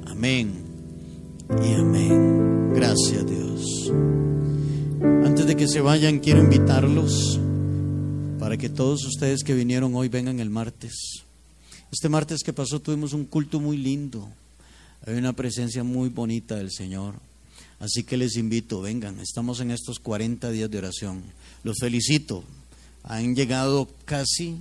[0.06, 0.52] Amén
[1.62, 2.72] y amén.
[2.74, 3.92] Gracias, Dios.
[5.24, 7.40] Antes de que se vayan, quiero invitarlos
[8.44, 11.22] para que todos ustedes que vinieron hoy vengan el martes.
[11.90, 14.28] Este martes que pasó tuvimos un culto muy lindo.
[15.06, 17.14] Hay una presencia muy bonita del Señor.
[17.80, 21.22] Así que les invito, vengan, estamos en estos 40 días de oración.
[21.62, 22.44] Los felicito.
[23.04, 24.58] Han llegado casi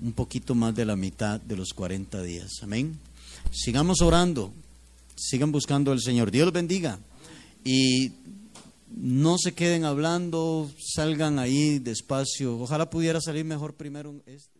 [0.00, 2.52] un poquito más de la mitad de los 40 días.
[2.62, 2.98] Amén.
[3.52, 4.50] Sigamos orando.
[5.14, 6.30] Sigan buscando al Señor.
[6.30, 6.98] Dios los bendiga.
[7.66, 8.12] Y
[8.96, 12.58] no se queden hablando, salgan ahí despacio.
[12.58, 14.53] Ojalá pudiera salir mejor primero este.